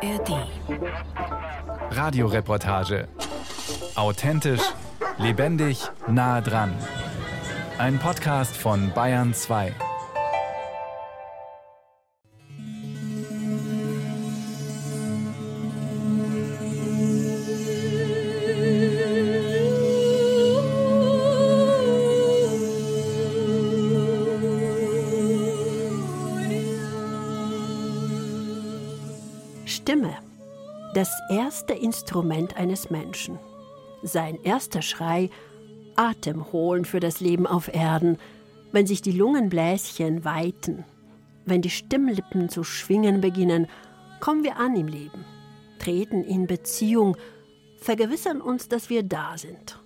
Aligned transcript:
ARD. 0.00 0.46
Radioreportage. 1.90 3.08
Authentisch, 3.96 4.62
lebendig, 5.18 5.90
nah 6.06 6.40
dran. 6.40 6.72
Ein 7.78 7.98
Podcast 7.98 8.56
von 8.56 8.92
Bayern 8.94 9.34
2. 9.34 9.74
Instrument 32.08 32.56
eines 32.56 32.88
Menschen. 32.88 33.38
Sein 34.02 34.38
erster 34.42 34.80
Schrei, 34.80 35.28
Atem 35.94 36.52
holen 36.52 36.86
für 36.86 37.00
das 37.00 37.20
Leben 37.20 37.46
auf 37.46 37.68
Erden, 37.68 38.16
wenn 38.72 38.86
sich 38.86 39.02
die 39.02 39.12
Lungenbläschen 39.12 40.24
weiten, 40.24 40.86
wenn 41.44 41.60
die 41.60 41.68
Stimmlippen 41.68 42.48
zu 42.48 42.64
schwingen 42.64 43.20
beginnen, 43.20 43.66
kommen 44.20 44.42
wir 44.42 44.56
an 44.56 44.74
im 44.74 44.86
Leben, 44.88 45.26
treten 45.78 46.24
in 46.24 46.46
Beziehung, 46.46 47.14
vergewissern 47.76 48.40
uns, 48.40 48.70
dass 48.70 48.88
wir 48.88 49.02
da 49.02 49.36
sind. 49.36 49.78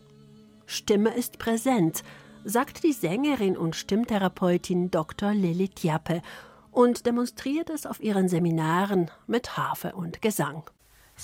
Stimme 0.66 1.12
ist 1.16 1.40
präsent, 1.40 2.04
sagt 2.44 2.84
die 2.84 2.92
Sängerin 2.92 3.56
und 3.56 3.74
Stimmtherapeutin 3.74 4.92
Dr. 4.92 5.34
Lilly 5.34 5.70
Tjappe 5.70 6.22
und 6.70 7.04
demonstriert 7.04 7.68
es 7.68 7.84
auf 7.84 8.00
ihren 8.00 8.28
Seminaren 8.28 9.10
mit 9.26 9.56
Harfe 9.56 9.96
und 9.96 10.22
Gesang. 10.22 10.62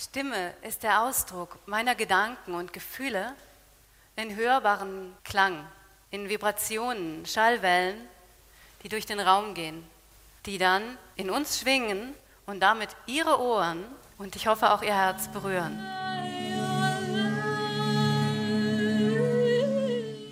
Stimme 0.01 0.53
ist 0.63 0.85
der 0.85 1.03
Ausdruck 1.03 1.59
meiner 1.67 1.97
Gedanken 1.97 2.55
und 2.55 2.73
Gefühle 2.73 3.33
in 4.15 4.37
hörbaren 4.37 5.13
Klang, 5.25 5.65
in 6.13 6.29
Vibrationen, 6.29 7.27
Schallwellen, 7.27 7.97
die 8.85 8.89
durch 8.89 9.07
den 9.07 9.19
Raum 9.19 9.55
gehen, 9.55 9.83
die 10.47 10.57
dann 10.57 10.83
in 11.17 11.31
uns 11.31 11.59
schwingen 11.59 12.15
und 12.47 12.61
damit 12.61 12.91
ihre 13.07 13.41
Ohren 13.41 13.85
und 14.19 14.37
ich 14.37 14.47
hoffe 14.47 14.71
auch 14.71 14.83
ihr 14.83 14.95
Herz 14.95 15.27
berühren. 15.33 15.77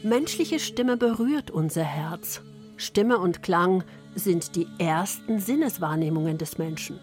Menschliche 0.05 0.61
Stimme 0.61 0.97
berührt 0.97 1.51
unser 1.51 1.83
Herz. 1.83 2.41
Stimme 2.77 3.19
und 3.19 3.43
Klang 3.43 3.83
sind 4.15 4.55
die 4.55 4.69
ersten 4.79 5.41
Sinneswahrnehmungen 5.41 6.39
des 6.39 6.57
Menschen. 6.57 7.01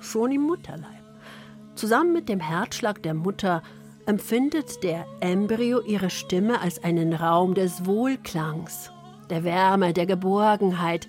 Schon 0.00 0.32
im 0.32 0.42
Mutterleib. 0.42 0.97
Zusammen 1.78 2.12
mit 2.12 2.28
dem 2.28 2.40
Herzschlag 2.40 3.04
der 3.04 3.14
Mutter 3.14 3.62
empfindet 4.04 4.82
der 4.82 5.06
Embryo 5.20 5.80
ihre 5.80 6.10
Stimme 6.10 6.60
als 6.60 6.82
einen 6.82 7.12
Raum 7.12 7.54
des 7.54 7.86
Wohlklangs, 7.86 8.90
der 9.30 9.44
Wärme, 9.44 9.92
der 9.92 10.06
Geborgenheit, 10.06 11.06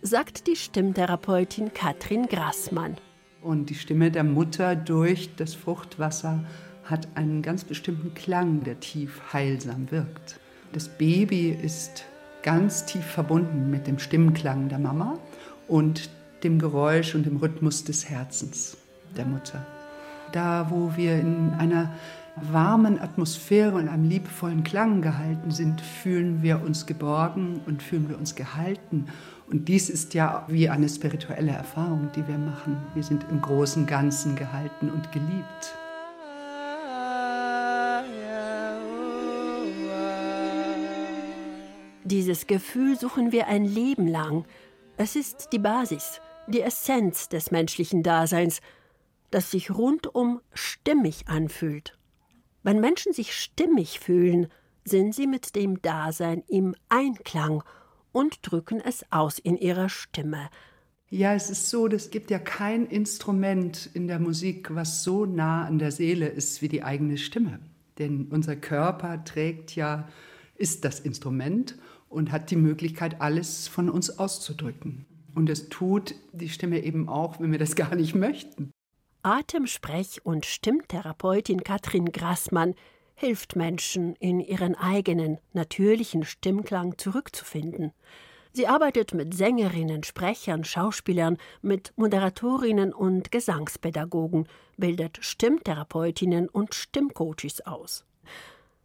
sagt 0.00 0.46
die 0.46 0.56
Stimmtherapeutin 0.56 1.74
Katrin 1.74 2.28
Grassmann. 2.28 2.96
Und 3.42 3.68
die 3.68 3.74
Stimme 3.74 4.10
der 4.10 4.24
Mutter 4.24 4.74
durch 4.74 5.36
das 5.36 5.52
Fruchtwasser 5.52 6.42
hat 6.84 7.08
einen 7.14 7.42
ganz 7.42 7.64
bestimmten 7.64 8.14
Klang, 8.14 8.64
der 8.64 8.80
tief 8.80 9.20
heilsam 9.34 9.90
wirkt. 9.90 10.40
Das 10.72 10.88
Baby 10.88 11.50
ist 11.50 12.06
ganz 12.42 12.86
tief 12.86 13.04
verbunden 13.04 13.70
mit 13.70 13.86
dem 13.86 13.98
Stimmklang 13.98 14.70
der 14.70 14.78
Mama 14.78 15.18
und 15.68 16.08
dem 16.42 16.58
Geräusch 16.58 17.14
und 17.14 17.26
dem 17.26 17.36
Rhythmus 17.36 17.84
des 17.84 18.08
Herzens 18.08 18.78
der 19.14 19.26
Mutter. 19.26 19.75
Da, 20.32 20.70
wo 20.70 20.92
wir 20.96 21.18
in 21.18 21.54
einer 21.58 21.90
warmen 22.36 23.00
Atmosphäre 23.00 23.76
und 23.76 23.88
einem 23.88 24.08
liebevollen 24.08 24.62
Klang 24.62 25.00
gehalten 25.00 25.50
sind, 25.50 25.80
fühlen 25.80 26.42
wir 26.42 26.62
uns 26.62 26.86
geborgen 26.86 27.60
und 27.66 27.82
fühlen 27.82 28.08
wir 28.08 28.18
uns 28.18 28.34
gehalten. 28.34 29.06
Und 29.48 29.68
dies 29.68 29.88
ist 29.88 30.12
ja 30.14 30.44
wie 30.48 30.68
eine 30.68 30.88
spirituelle 30.88 31.52
Erfahrung, 31.52 32.10
die 32.14 32.26
wir 32.26 32.36
machen. 32.36 32.76
Wir 32.94 33.02
sind 33.02 33.24
im 33.30 33.40
großen 33.40 33.86
Ganzen 33.86 34.36
gehalten 34.36 34.90
und 34.90 35.10
geliebt. 35.12 35.76
Dieses 42.04 42.46
Gefühl 42.46 42.98
suchen 42.98 43.32
wir 43.32 43.48
ein 43.48 43.64
Leben 43.64 44.06
lang. 44.06 44.44
Es 44.96 45.16
ist 45.16 45.48
die 45.52 45.58
Basis, 45.58 46.20
die 46.46 46.60
Essenz 46.60 47.28
des 47.28 47.50
menschlichen 47.50 48.02
Daseins, 48.02 48.60
das 49.30 49.50
sich 49.50 49.70
rundum 49.70 50.40
stimmig 50.52 51.28
anfühlt. 51.28 51.98
Wenn 52.62 52.80
Menschen 52.80 53.12
sich 53.12 53.34
stimmig 53.34 54.00
fühlen, 54.00 54.48
sind 54.84 55.14
sie 55.14 55.26
mit 55.26 55.54
dem 55.56 55.82
Dasein 55.82 56.42
im 56.48 56.74
Einklang 56.88 57.62
und 58.12 58.38
drücken 58.42 58.80
es 58.80 59.04
aus 59.10 59.38
in 59.38 59.56
ihrer 59.56 59.88
Stimme. 59.88 60.48
Ja, 61.08 61.34
es 61.34 61.50
ist 61.50 61.70
so, 61.70 61.86
es 61.86 62.10
gibt 62.10 62.30
ja 62.30 62.38
kein 62.38 62.86
Instrument 62.86 63.90
in 63.94 64.08
der 64.08 64.18
Musik, 64.18 64.74
was 64.74 65.04
so 65.04 65.24
nah 65.24 65.64
an 65.64 65.78
der 65.78 65.92
Seele 65.92 66.26
ist 66.26 66.62
wie 66.62 66.68
die 66.68 66.82
eigene 66.82 67.18
Stimme. 67.18 67.60
Denn 67.98 68.26
unser 68.30 68.56
Körper 68.56 69.24
trägt 69.24 69.76
ja, 69.76 70.08
ist 70.56 70.84
das 70.84 71.00
Instrument 71.00 71.76
und 72.08 72.32
hat 72.32 72.50
die 72.50 72.56
Möglichkeit, 72.56 73.20
alles 73.20 73.68
von 73.68 73.88
uns 73.88 74.18
auszudrücken. 74.18 75.06
Und 75.34 75.50
es 75.50 75.68
tut 75.68 76.14
die 76.32 76.48
Stimme 76.48 76.82
eben 76.82 77.08
auch, 77.08 77.38
wenn 77.40 77.52
wir 77.52 77.58
das 77.58 77.76
gar 77.76 77.94
nicht 77.94 78.14
möchten. 78.14 78.72
Atemsprech- 79.26 80.20
und 80.22 80.46
Stimmtherapeutin 80.46 81.64
Katrin 81.64 82.12
Grassmann 82.12 82.76
hilft 83.16 83.56
Menschen, 83.56 84.14
in 84.20 84.38
ihren 84.38 84.76
eigenen, 84.76 85.38
natürlichen 85.52 86.24
Stimmklang 86.24 86.96
zurückzufinden. 86.96 87.92
Sie 88.52 88.68
arbeitet 88.68 89.14
mit 89.14 89.34
Sängerinnen, 89.34 90.04
Sprechern, 90.04 90.62
Schauspielern, 90.62 91.38
mit 91.60 91.92
Moderatorinnen 91.96 92.92
und 92.92 93.32
Gesangspädagogen, 93.32 94.46
bildet 94.76 95.18
Stimmtherapeutinnen 95.20 96.48
und 96.48 96.76
Stimmcoaches 96.76 97.66
aus. 97.66 98.04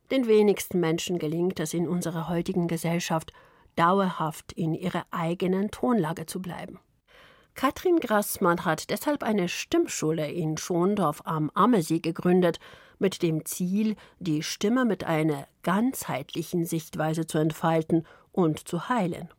Den 0.09 0.25
wenigsten 0.25 0.79
Menschen 0.79 1.19
gelingt 1.19 1.59
es 1.59 1.75
in 1.75 1.87
unserer 1.87 2.29
heutigen 2.29 2.67
Gesellschaft, 2.67 3.31
dauerhaft 3.75 4.53
in 4.53 4.73
ihrer 4.73 5.05
eigenen 5.11 5.69
Tonlage 5.69 6.25
zu 6.25 6.41
bleiben. 6.41 6.79
Katrin 7.53 7.99
Grassmann 7.99 8.65
hat 8.65 8.89
deshalb 8.89 9.23
eine 9.23 9.49
Stimmschule 9.49 10.31
in 10.31 10.57
Schondorf 10.57 11.21
am 11.25 11.51
Ammersee 11.53 11.99
gegründet, 11.99 12.59
mit 12.97 13.21
dem 13.21 13.45
Ziel, 13.45 13.95
die 14.19 14.43
Stimme 14.43 14.85
mit 14.85 15.03
einer 15.03 15.47
ganzheitlichen 15.63 16.65
Sichtweise 16.65 17.27
zu 17.27 17.39
entfalten 17.39 18.05
und 18.31 18.67
zu 18.67 18.89
heilen. 18.89 19.29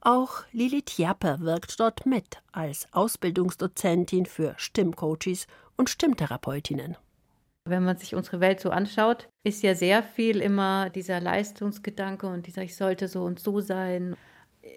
Auch 0.00 0.42
Lili 0.50 0.82
Tjappe 0.82 1.38
wirkt 1.40 1.78
dort 1.78 2.06
mit 2.06 2.42
als 2.50 2.88
Ausbildungsdozentin 2.92 4.26
für 4.26 4.54
Stimmcoaches 4.56 5.46
und 5.76 5.88
Stimmtherapeutinnen. 5.88 6.96
Wenn 7.64 7.84
man 7.84 7.96
sich 7.96 8.16
unsere 8.16 8.40
Welt 8.40 8.58
so 8.58 8.70
anschaut, 8.70 9.28
ist 9.44 9.62
ja 9.62 9.76
sehr 9.76 10.02
viel 10.02 10.40
immer 10.40 10.90
dieser 10.90 11.20
Leistungsgedanke 11.20 12.26
und 12.26 12.48
dieser 12.48 12.62
ich 12.62 12.74
sollte 12.74 13.06
so 13.06 13.22
und 13.22 13.38
so 13.38 13.60
sein. 13.60 14.16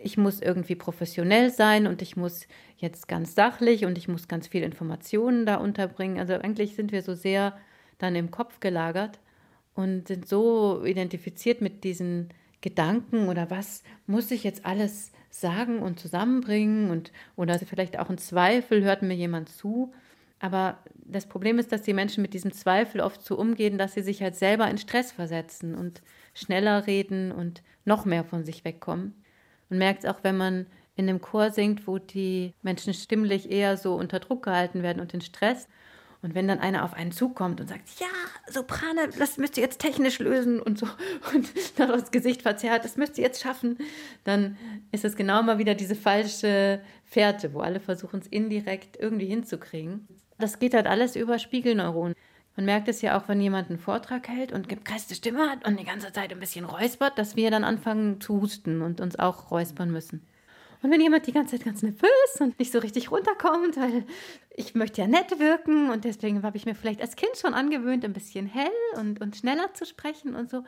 Ich 0.03 0.18
muss 0.18 0.41
irgendwie 0.41 0.75
professionell 0.75 1.51
sein 1.51 1.88
und 1.88 2.01
ich 2.01 2.18
muss 2.18 2.47
jetzt 2.78 3.07
ganz 3.07 3.35
sachlich 3.35 3.85
und 3.85 3.97
ich 3.97 4.07
muss 4.07 4.28
ganz 4.28 4.47
viel 4.47 4.63
Informationen 4.63 5.46
da 5.46 5.56
unterbringen. 5.57 6.19
Also 6.19 6.34
eigentlich 6.34 6.75
sind 6.75 6.91
wir 6.91 7.01
so 7.01 7.13
sehr 7.13 7.57
dann 7.97 8.16
im 8.16 8.31
Kopf 8.31 8.59
gelagert 8.59 9.19
und 9.75 10.07
sind 10.07 10.28
so 10.28 10.84
identifiziert 10.84 11.62
mit 11.62 11.84
diesen 11.84 12.29
Gedanken 12.62 13.28
oder 13.28 13.51
was 13.51 13.84
muss 14.07 14.31
ich 14.31 14.44
jetzt 14.44 14.66
alles 14.66 15.12
sagen 15.29 15.79
und 15.79 16.00
zusammenbringen 16.00 16.90
und 16.90 17.12
oder 17.35 17.59
vielleicht 17.59 17.99
auch 17.99 18.09
ein 18.09 18.17
Zweifel, 18.17 18.84
hört 18.84 19.02
mir 19.02 19.14
jemand 19.14 19.49
zu. 19.49 19.93
Aber 20.40 20.79
das 20.96 21.28
Problem 21.28 21.59
ist, 21.59 21.72
dass 21.72 21.81
die 21.81 21.93
Menschen 21.93 22.22
mit 22.22 22.34
diesem 22.34 22.52
Zweifel 22.52 23.02
oft 23.02 23.23
so 23.23 23.38
umgehen, 23.38 23.78
dass 23.78 23.93
sie 23.93 24.02
sich 24.02 24.22
halt 24.22 24.35
selber 24.35 24.70
in 24.70 24.78
Stress 24.78 25.11
versetzen 25.11 25.76
und 25.76 26.02
schneller 26.34 26.88
reden 26.88 27.31
und 27.31 27.64
noch 27.84 28.05
mehr 28.05 28.23
von 28.23 28.43
sich 28.43 28.66
wegkommen. 28.66 29.14
Man 29.70 29.79
merkt 29.79 30.03
es 30.03 30.09
auch, 30.09 30.20
wenn 30.23 30.38
man 30.38 30.66
in 30.96 31.09
einem 31.09 31.22
Chor 31.22 31.52
singt, 31.52 31.88
wo 31.88 31.97
die 31.97 32.53
Menschen 32.62 32.94
stimmlich 32.94 33.52
eher 33.52 33.78
so 33.78 33.96
unter 33.96 34.20
Druck 34.20 34.44
gehalten 34.44 34.82
werden 34.84 35.02
und 35.02 35.14
in 35.14 35.22
Stress. 35.22 35.67
Und 36.22 36.34
wenn 36.34 36.47
dann 36.47 36.59
einer 36.59 36.84
auf 36.84 36.94
einen 36.94 37.12
zukommt 37.12 37.62
und 37.62 37.67
sagt, 37.67 38.00
ja, 38.00 38.08
Soprane, 38.50 39.09
das 39.20 39.38
müsst 39.38 39.58
ihr 39.58 39.64
jetzt 39.64 39.79
technisch 39.79 40.17
lösen 40.17 40.59
und 40.59 40.79
so 40.79 40.88
und 41.34 41.47
dann 41.78 41.90
das 41.90 42.09
Gesicht 42.12 42.41
verzerrt, 42.41 42.84
das 42.84 42.97
müsst 42.97 43.17
ihr 43.17 43.23
jetzt 43.23 43.44
schaffen, 43.44 43.78
dann 44.23 44.58
ist 44.91 45.06
es 45.06 45.16
genau 45.16 45.44
mal 45.44 45.59
wieder 45.59 45.76
diese 45.76 45.96
falsche 45.96 46.82
Fährte, 47.03 47.53
wo 47.53 47.59
alle 47.59 47.79
versuchen 47.79 48.22
es 48.22 48.28
indirekt 48.28 48.97
irgendwie 49.00 49.28
hinzukriegen. 49.28 50.08
Das 50.40 50.58
geht 50.58 50.73
halt 50.73 50.88
alles 50.88 51.16
über 51.16 51.38
Spiegelneuronen. 51.38 52.16
Man 52.55 52.66
merkt 52.66 52.87
es 52.87 53.02
ja 53.02 53.17
auch, 53.17 53.28
wenn 53.28 53.41
jemand 53.41 53.69
einen 53.69 53.79
Vortrag 53.79 54.28
hält 54.29 54.53
und 54.53 54.69
gepresste 54.69 55.13
Stimme 55.13 55.49
hat 55.49 55.67
und 55.67 55.79
die 55.79 55.84
ganze 55.84 56.13
Zeit 56.13 56.31
ein 56.31 56.40
bisschen 56.40 56.66
räuspert, 56.66 57.17
dass 57.17 57.35
wir 57.35 57.52
dann 57.52 57.66
anfangen 57.66 58.22
zu 58.22 58.41
husten 58.41 58.81
und 58.81 59.02
uns 59.02 59.19
auch 59.19 59.52
räuspern 59.52 59.91
müssen. 59.91 60.25
Und 60.81 60.91
wenn 60.91 61.02
jemand 61.02 61.25
die 61.28 61.31
ganze 61.31 61.57
Zeit 61.57 61.66
ganz 61.66 61.81
nervös 61.81 62.40
und 62.40 62.57
nicht 62.59 62.72
so 62.72 62.79
richtig 62.79 63.11
runterkommt, 63.11 63.75
weil 63.75 64.05
ich 64.55 64.75
möchte 64.75 65.02
ja 65.02 65.07
nett 65.07 65.40
wirken 65.40 65.90
und 65.90 66.05
deswegen 66.05 66.43
habe 66.43 66.57
ich 66.57 66.66
mir 66.66 66.75
vielleicht 66.75 67.02
als 67.02 67.16
Kind 67.16 67.35
schon 67.37 67.53
angewöhnt, 67.53 68.05
ein 68.05 68.13
bisschen 68.13 68.46
hell 68.46 68.69
und, 68.97 69.19
und 69.19 69.35
schneller 69.35 69.73
zu 69.73 69.85
sprechen 69.85 70.35
und 70.35 70.49
so, 70.49 70.63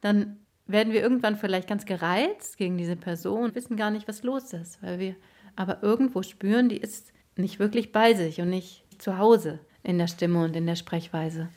dann 0.00 0.38
werden 0.66 0.92
wir 0.92 1.02
irgendwann 1.02 1.36
vielleicht 1.36 1.68
ganz 1.68 1.84
gereizt 1.84 2.56
gegen 2.56 2.78
diese 2.78 2.96
Person 2.96 3.44
und 3.44 3.54
wissen 3.54 3.76
gar 3.76 3.90
nicht, 3.90 4.08
was 4.08 4.22
los 4.22 4.52
ist, 4.52 4.82
weil 4.82 4.98
wir 4.98 5.16
aber 5.54 5.82
irgendwo 5.82 6.22
spüren, 6.22 6.68
die 6.68 6.78
ist 6.78 7.12
nicht 7.36 7.58
wirklich 7.58 7.92
bei 7.92 8.14
sich 8.14 8.40
und 8.40 8.50
nicht 8.50 8.84
zu 8.98 9.18
Hause 9.18 9.60
in 9.86 9.98
der 9.98 10.08
Stimme 10.08 10.44
und 10.44 10.56
in 10.56 10.66
der 10.66 10.76
Sprechweise. 10.76 11.48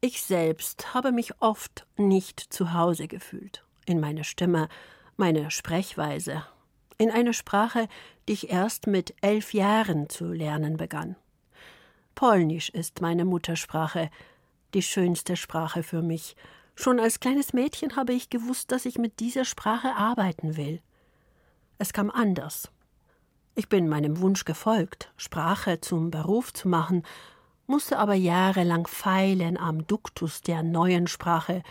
Ich 0.00 0.22
selbst 0.22 0.92
habe 0.92 1.12
mich 1.12 1.40
oft 1.40 1.86
nicht 1.96 2.40
zu 2.40 2.72
Hause 2.72 3.06
gefühlt. 3.06 3.64
In 3.86 4.00
meiner 4.00 4.24
Stimme, 4.24 4.68
meiner 5.16 5.50
Sprechweise. 5.50 6.44
In 6.98 7.10
einer 7.10 7.32
Sprache, 7.32 7.88
die 8.28 8.32
ich 8.32 8.50
erst 8.50 8.88
mit 8.88 9.14
elf 9.20 9.54
Jahren 9.54 10.08
zu 10.08 10.32
lernen 10.32 10.76
begann. 10.76 11.14
Polnisch 12.14 12.70
ist 12.70 13.00
meine 13.00 13.24
Muttersprache, 13.24 14.10
die 14.74 14.82
schönste 14.82 15.36
Sprache 15.36 15.82
für 15.82 16.02
mich. 16.02 16.34
Schon 16.74 16.98
als 16.98 17.20
kleines 17.20 17.52
Mädchen 17.52 17.94
habe 17.94 18.14
ich 18.14 18.30
gewusst, 18.30 18.72
dass 18.72 18.84
ich 18.84 18.98
mit 18.98 19.20
dieser 19.20 19.44
Sprache 19.44 19.94
arbeiten 19.94 20.56
will. 20.56 20.80
Es 21.78 21.92
kam 21.92 22.10
anders. 22.10 22.70
Ich 23.54 23.68
bin 23.68 23.88
meinem 23.88 24.20
Wunsch 24.20 24.44
gefolgt, 24.44 25.12
Sprache 25.16 25.80
zum 25.80 26.10
Beruf 26.10 26.52
zu 26.52 26.68
machen, 26.68 27.04
musste 27.66 27.98
aber 27.98 28.14
jahrelang 28.14 28.86
feilen 28.86 29.56
am 29.56 29.86
Duktus 29.86 30.40
der 30.40 30.62
neuen 30.62 31.06
Sprache, 31.06 31.62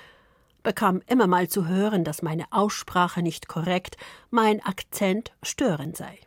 bekam 0.64 1.02
immer 1.08 1.28
mal 1.28 1.48
zu 1.48 1.68
hören, 1.68 2.04
dass 2.04 2.22
meine 2.22 2.46
Aussprache 2.52 3.22
nicht 3.22 3.48
korrekt, 3.48 3.98
mein 4.32 4.64
Akzent 4.66 5.32
störend 5.44 5.96
sei. 5.96 6.20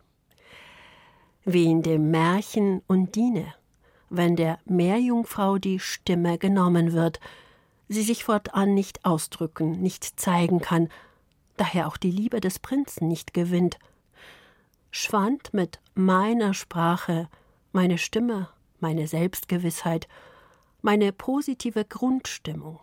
Wie 1.45 1.65
in 1.65 1.81
dem 1.81 2.09
Märchen 2.09 2.81
Undine, 2.87 3.53
wenn 4.09 4.35
der 4.35 4.59
Meerjungfrau 4.65 5.57
die 5.57 5.79
Stimme 5.79 6.37
genommen 6.37 6.93
wird, 6.93 7.19
sie 7.87 8.03
sich 8.03 8.23
fortan 8.23 8.73
nicht 8.73 9.05
ausdrücken, 9.05 9.81
nicht 9.81 10.19
zeigen 10.19 10.61
kann, 10.61 10.89
daher 11.57 11.87
auch 11.87 11.97
die 11.97 12.11
Liebe 12.11 12.39
des 12.39 12.59
Prinzen 12.59 13.07
nicht 13.07 13.33
gewinnt, 13.33 13.77
schwand 14.91 15.53
mit 15.53 15.79
meiner 15.93 16.53
Sprache 16.53 17.27
meine 17.71 17.97
Stimme 17.97 18.47
meine 18.79 19.07
Selbstgewissheit, 19.07 20.07
meine 20.81 21.11
positive 21.11 21.85
Grundstimmung. 21.85 22.79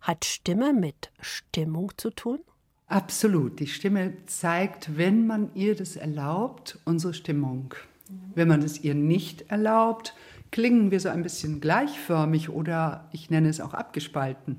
Hat 0.00 0.24
Stimme 0.24 0.72
mit 0.72 1.10
Stimmung 1.20 1.92
zu 1.96 2.10
tun? 2.10 2.40
Absolut. 2.86 3.60
Die 3.60 3.66
Stimme 3.66 4.14
zeigt, 4.26 4.96
wenn 4.96 5.26
man 5.26 5.50
ihr 5.54 5.76
das 5.76 5.96
erlaubt, 5.96 6.78
unsere 6.84 7.12
Stimmung. 7.12 7.74
Wenn 8.34 8.48
man 8.48 8.62
es 8.62 8.82
ihr 8.82 8.94
nicht 8.94 9.50
erlaubt, 9.50 10.14
klingen 10.50 10.90
wir 10.90 11.00
so 11.00 11.10
ein 11.10 11.22
bisschen 11.22 11.60
gleichförmig 11.60 12.48
oder 12.48 13.08
ich 13.12 13.28
nenne 13.28 13.48
es 13.48 13.60
auch 13.60 13.74
abgespalten. 13.74 14.56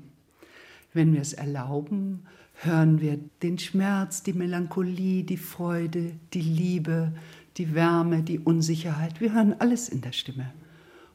Wenn 0.92 1.12
wir 1.12 1.20
es 1.20 1.32
erlauben, 1.32 2.26
hören 2.62 3.00
wir 3.00 3.18
den 3.42 3.58
Schmerz, 3.58 4.22
die 4.22 4.32
Melancholie, 4.32 5.24
die 5.24 5.36
Freude, 5.36 6.12
die 6.32 6.42
Liebe, 6.42 7.12
die 7.56 7.74
Wärme, 7.74 8.22
die 8.22 8.38
Unsicherheit. 8.38 9.20
Wir 9.20 9.32
hören 9.32 9.56
alles 9.58 9.88
in 9.88 10.00
der 10.00 10.12
Stimme. 10.12 10.52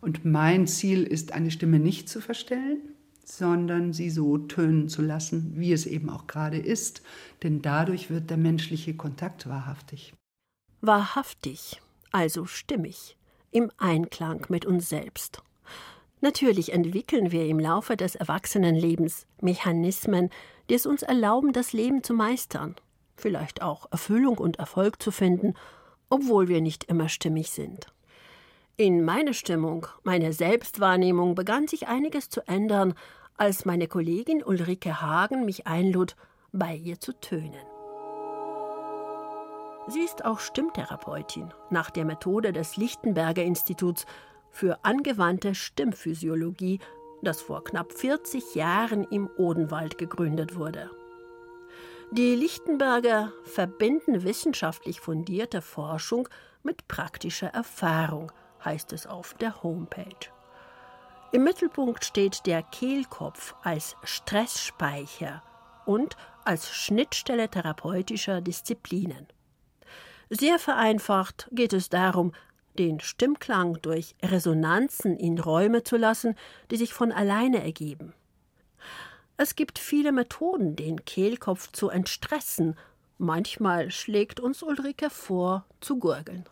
Und 0.02 0.26
mein 0.26 0.68
Ziel 0.68 1.04
ist, 1.04 1.32
eine 1.32 1.52
Stimme 1.52 1.80
nicht 1.80 2.10
zu 2.10 2.22
verstellen, 2.22 2.78
sondern 3.24 3.92
sie 3.92 4.10
so 4.10 4.38
tönen 4.38 4.88
zu 4.88 5.02
lassen, 5.02 5.54
wie 5.56 5.74
es 5.74 5.86
eben 5.86 6.10
auch 6.10 6.28
gerade 6.28 6.58
ist, 6.58 7.02
denn 7.44 7.62
dadurch 7.62 8.10
wird 8.10 8.30
der 8.30 8.38
menschliche 8.38 8.96
Kontakt 8.96 9.50
wahrhaftig. 9.50 10.14
Wahrhaftig, 10.82 11.82
also 12.12 12.46
stimmig, 12.46 13.18
im 13.52 13.72
Einklang 13.78 14.46
mit 14.50 14.66
uns 14.66 14.90
selbst. 14.90 15.42
Natürlich 16.22 16.72
entwickeln 16.72 17.32
wir 17.32 17.48
im 17.48 17.60
Laufe 17.60 17.98
des 17.98 18.16
Erwachsenenlebens 18.16 19.26
Mechanismen, 19.42 20.30
die 20.70 20.76
es 20.76 20.86
uns 20.86 21.02
erlauben, 21.02 21.52
das 21.52 21.74
Leben 21.74 22.04
zu 22.04 22.14
meistern, 22.14 22.76
vielleicht 23.16 23.62
auch 23.62 23.92
Erfüllung 23.92 24.38
und 24.38 24.60
Erfolg 24.60 25.02
zu 25.02 25.12
finden 25.12 25.56
obwohl 26.10 26.48
wir 26.48 26.62
nicht 26.62 26.86
immer 26.86 27.10
stimmig 27.10 27.52
sind. 27.52 27.88
In 28.78 29.06
meiner 29.06 29.34
Stimmung, 29.34 29.88
meiner 30.04 30.34
Selbstwahrnehmung 30.34 31.36
begann 31.36 31.68
sich 31.68 31.88
einiges 31.88 32.30
zu 32.30 32.46
ändern, 32.48 32.94
als 33.38 33.66
meine 33.66 33.88
Kollegin 33.88 34.44
Ulrike 34.44 35.02
Hagen 35.02 35.46
mich 35.46 35.68
einlud, 35.68 36.16
bei 36.52 36.76
ihr 36.76 37.00
zu 37.00 37.14
tönen. 37.20 37.54
Sie 39.88 40.02
ist 40.02 40.26
auch 40.26 40.40
Stimmtherapeutin 40.40 41.54
nach 41.70 41.92
der 41.92 42.06
Methode 42.06 42.52
des 42.52 42.76
Lichtenberger 42.76 43.44
Instituts 43.44 44.06
für 44.50 44.84
angewandte 44.84 45.54
Stimmphysiologie, 45.54 46.80
das 47.22 47.42
vor 47.42 47.64
knapp 47.64 47.94
40 47.94 48.56
Jahren 48.56 49.04
im 49.04 49.30
Odenwald 49.38 49.98
gegründet 49.98 50.56
wurde. 50.56 50.90
Die 52.12 52.36
Lichtenberger 52.36 53.34
verbinden 53.44 54.24
wissenschaftlich 54.24 55.02
fundierte 55.02 55.62
Forschung 55.62 56.30
mit 56.64 56.88
praktischer 56.88 57.48
Erfahrung, 57.48 58.32
heißt 58.64 58.94
es 58.94 59.08
auf 59.08 59.34
der 59.34 59.64
Homepage. 59.64 60.30
Im 61.32 61.44
Mittelpunkt 61.44 62.06
steht 62.06 62.46
der 62.46 62.64
Kehlkopf 62.64 63.56
als 63.64 63.98
Stressspeicher 64.04 65.44
und 65.86 66.16
als 66.46 66.70
Schnittstelle 66.70 67.50
therapeutischer 67.50 68.40
Disziplinen. 68.40 69.28
Sehr 70.30 70.60
vereinfacht 70.60 71.50
geht 71.52 71.74
es 71.74 71.90
darum, 71.90 72.34
den 72.78 73.00
Stimmklang 73.00 73.82
durch 73.82 74.16
Resonanzen 74.24 75.18
in 75.18 75.40
Räume 75.40 75.84
zu 75.84 75.98
lassen, 75.98 76.36
die 76.72 76.78
sich 76.78 76.94
von 76.94 77.12
alleine 77.12 77.64
ergeben. 77.64 78.14
Es 79.38 79.58
gibt 79.58 79.80
viele 79.80 80.14
Methoden, 80.14 80.78
den 80.78 81.04
Kehlkopf 81.04 81.70
zu 81.74 81.90
entstressen. 81.90 82.78
Manchmal 83.18 83.92
schlägt 83.92 84.40
uns 84.40 84.64
Ulrike 84.64 85.10
vor, 85.10 85.66
zu 85.82 86.00
gurgeln. 86.00 86.46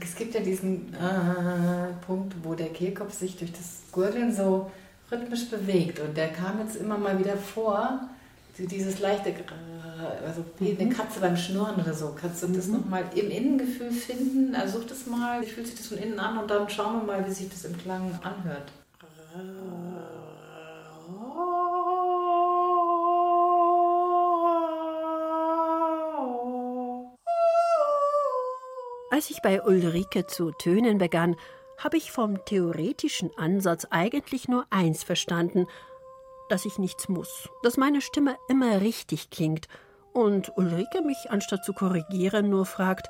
Es 0.00 0.14
gibt 0.14 0.34
ja 0.34 0.40
diesen 0.40 0.94
äh, 0.94 1.92
Punkt, 2.06 2.34
wo 2.42 2.54
der 2.54 2.70
Kehlkopf 2.70 3.12
sich 3.12 3.36
durch 3.36 3.52
das 3.52 3.82
Gurgeln 3.92 4.34
so 4.34 4.70
rhythmisch 5.12 5.50
bewegt. 5.50 6.00
Und 6.00 6.16
der 6.16 6.32
kam 6.32 6.60
jetzt 6.60 6.76
immer 6.76 6.96
mal 6.96 7.18
wieder 7.18 7.36
vor 7.36 8.08
dieses 8.64 8.98
leichte, 9.00 9.34
also 10.26 10.44
wie 10.58 10.70
eine 10.70 10.86
mhm. 10.86 10.96
Katze 10.96 11.20
beim 11.20 11.36
Schnurren 11.36 11.76
oder 11.76 11.92
so. 11.92 12.16
Kannst 12.18 12.42
du 12.42 12.48
das 12.48 12.66
mhm. 12.66 12.78
nochmal 12.78 13.04
im 13.14 13.30
Innengefühl 13.30 13.90
finden? 13.90 14.54
Also 14.54 14.78
such 14.78 14.88
das 14.88 15.06
mal, 15.06 15.42
wie 15.42 15.46
fühlt 15.46 15.66
sich 15.66 15.76
das 15.76 15.88
von 15.88 15.98
innen 15.98 16.18
an 16.18 16.38
und 16.38 16.50
dann 16.50 16.68
schauen 16.68 17.00
wir 17.00 17.04
mal, 17.04 17.26
wie 17.26 17.32
sich 17.32 17.48
das 17.48 17.64
im 17.64 17.76
Klang 17.78 18.18
anhört. 18.22 18.72
Als 29.10 29.30
ich 29.30 29.40
bei 29.42 29.62
Ulrike 29.62 30.26
zu 30.26 30.50
tönen 30.52 30.98
begann, 30.98 31.36
habe 31.78 31.98
ich 31.98 32.10
vom 32.10 32.42
theoretischen 32.46 33.30
Ansatz 33.36 33.86
eigentlich 33.90 34.48
nur 34.48 34.66
eins 34.70 35.04
verstanden– 35.04 35.66
dass 36.48 36.64
ich 36.64 36.78
nichts 36.78 37.08
muss, 37.08 37.48
dass 37.62 37.76
meine 37.76 38.00
Stimme 38.00 38.36
immer 38.48 38.80
richtig 38.80 39.30
klingt 39.30 39.68
und 40.12 40.56
Ulrike 40.56 41.02
mich, 41.02 41.30
anstatt 41.30 41.64
zu 41.64 41.72
korrigieren, 41.72 42.48
nur 42.48 42.64
fragt, 42.64 43.08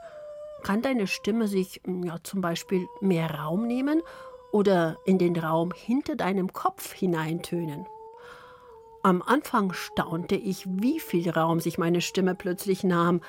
kann 0.62 0.82
deine 0.82 1.06
Stimme 1.06 1.46
sich 1.46 1.80
ja, 1.86 2.16
zum 2.22 2.40
Beispiel 2.40 2.86
mehr 3.00 3.30
Raum 3.30 3.66
nehmen 3.66 4.02
oder 4.50 4.96
in 5.04 5.18
den 5.18 5.36
Raum 5.36 5.72
hinter 5.72 6.16
deinem 6.16 6.52
Kopf 6.52 6.92
hineintönen? 6.92 7.86
Am 9.02 9.22
Anfang 9.22 9.72
staunte 9.72 10.34
ich, 10.34 10.66
wie 10.66 10.98
viel 10.98 11.30
Raum 11.30 11.60
sich 11.60 11.78
meine 11.78 12.00
Stimme 12.00 12.34
plötzlich 12.34 12.82
nahm, 12.82 13.20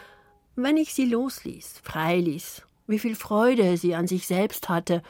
wenn 0.55 0.75
ich 0.75 0.95
sie 0.95 1.05
losließ, 1.05 1.81
freiließ, 1.83 2.63
wie 2.87 2.97
viel 2.97 3.15
Freude 3.15 3.77
sie 3.77 3.93
an 3.93 4.07
sich 4.07 4.25
selbst 4.25 4.69
hatte 4.69 5.03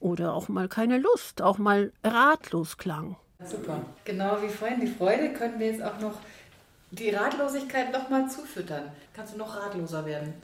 oder 0.00 0.34
auch 0.34 0.48
mal 0.48 0.68
keine 0.68 0.98
Lust, 0.98 1.40
auch 1.40 1.56
mal 1.56 1.92
ratlos 2.04 2.76
klang. 2.76 3.16
Super. 3.44 3.84
Genau 4.04 4.42
wie 4.42 4.48
vorhin, 4.48 4.80
die 4.80 4.86
Freude 4.86 5.32
können 5.32 5.58
wir 5.58 5.66
jetzt 5.66 5.82
auch 5.82 5.98
noch 6.00 6.18
die 6.90 7.10
Ratlosigkeit 7.10 7.92
noch 7.92 8.08
mal 8.08 8.28
zufüttern. 8.28 8.90
Kannst 9.12 9.34
du 9.34 9.38
noch 9.38 9.56
ratloser 9.56 10.06
werden. 10.06 10.34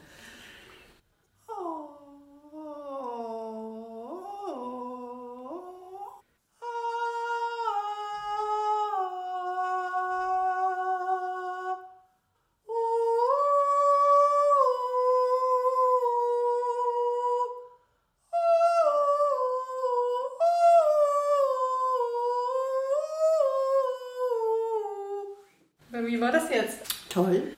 Jetzt? 26.55 26.79
Toll. 27.09 27.55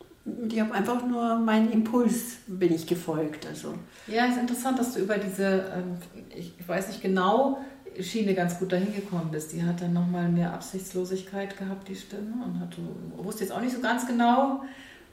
Ich 0.48 0.58
habe 0.58 0.72
einfach 0.72 1.04
nur 1.04 1.36
meinen 1.36 1.70
Impuls 1.70 2.36
bin 2.46 2.72
ich 2.72 2.86
gefolgt. 2.86 3.46
Also. 3.46 3.74
Ja, 4.06 4.26
es 4.26 4.32
ist 4.32 4.40
interessant, 4.40 4.78
dass 4.78 4.94
du 4.94 5.00
über 5.00 5.18
diese, 5.18 5.72
ähm, 5.76 5.98
ich 6.34 6.52
weiß 6.66 6.88
nicht 6.88 7.02
genau, 7.02 7.58
Schiene 8.00 8.34
ganz 8.34 8.58
gut 8.58 8.72
dahin 8.72 8.94
gekommen 8.94 9.30
bist. 9.30 9.52
Die 9.52 9.62
hat 9.62 9.80
dann 9.80 9.92
nochmal 9.92 10.28
mehr 10.28 10.52
Absichtslosigkeit 10.52 11.56
gehabt, 11.56 11.88
die 11.88 11.94
Stimme, 11.94 12.44
und 12.44 12.58
hat, 12.58 12.76
du 12.76 13.24
wusste 13.24 13.44
jetzt 13.44 13.52
auch 13.52 13.60
nicht 13.60 13.74
so 13.74 13.80
ganz 13.80 14.06
genau. 14.06 14.64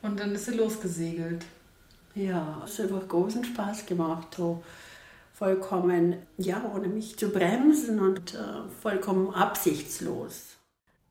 Und 0.01 0.19
dann 0.19 0.31
ist 0.33 0.45
sie 0.45 0.55
losgesegelt. 0.55 1.45
Ja, 2.15 2.61
es 2.65 2.79
hat 2.79 2.87
einfach 2.91 3.07
großen 3.07 3.43
Spaß 3.43 3.85
gemacht. 3.85 4.35
So 4.35 4.63
vollkommen, 5.33 6.15
ja, 6.37 6.63
ohne 6.73 6.87
mich 6.87 7.17
zu 7.17 7.29
bremsen 7.29 7.99
und 7.99 8.35
äh, 8.35 8.37
vollkommen 8.81 9.33
absichtslos. 9.33 10.57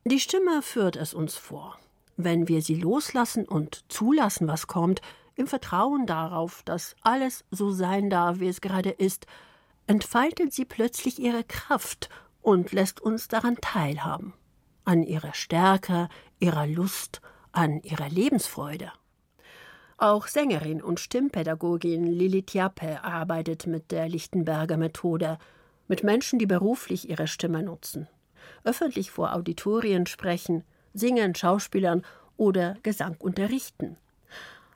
Die 0.04 0.20
Stimme 0.20 0.62
führt 0.62 0.96
es 0.96 1.14
uns 1.14 1.34
vor. 1.36 1.78
Wenn 2.24 2.48
wir 2.48 2.60
sie 2.60 2.74
loslassen 2.74 3.46
und 3.46 3.84
zulassen, 3.88 4.46
was 4.46 4.66
kommt, 4.66 5.00
im 5.36 5.46
Vertrauen 5.46 6.06
darauf, 6.06 6.62
dass 6.64 6.94
alles 7.00 7.44
so 7.50 7.70
sein 7.70 8.10
darf, 8.10 8.40
wie 8.40 8.48
es 8.48 8.60
gerade 8.60 8.90
ist, 8.90 9.26
entfaltet 9.86 10.52
sie 10.52 10.66
plötzlich 10.66 11.18
ihre 11.18 11.44
Kraft 11.44 12.10
und 12.42 12.72
lässt 12.72 13.00
uns 13.00 13.28
daran 13.28 13.56
teilhaben. 13.60 14.34
An 14.84 15.02
ihrer 15.02 15.32
Stärke, 15.32 16.08
ihrer 16.40 16.66
Lust, 16.66 17.22
an 17.52 17.80
ihrer 17.82 18.08
Lebensfreude. 18.08 18.92
Auch 19.96 20.26
Sängerin 20.26 20.82
und 20.82 21.00
Stimmpädagogin 21.00 22.06
Lili 22.06 22.42
Tiape 22.42 23.02
arbeitet 23.02 23.66
mit 23.66 23.90
der 23.90 24.08
Lichtenberger 24.08 24.76
Methode, 24.76 25.38
mit 25.88 26.04
Menschen, 26.04 26.38
die 26.38 26.46
beruflich 26.46 27.08
ihre 27.08 27.26
Stimme 27.26 27.62
nutzen, 27.62 28.08
öffentlich 28.64 29.10
vor 29.10 29.34
Auditorien 29.34 30.06
sprechen, 30.06 30.64
singen, 30.94 31.34
Schauspielern 31.34 32.02
oder 32.36 32.76
Gesang 32.82 33.16
unterrichten. 33.18 33.96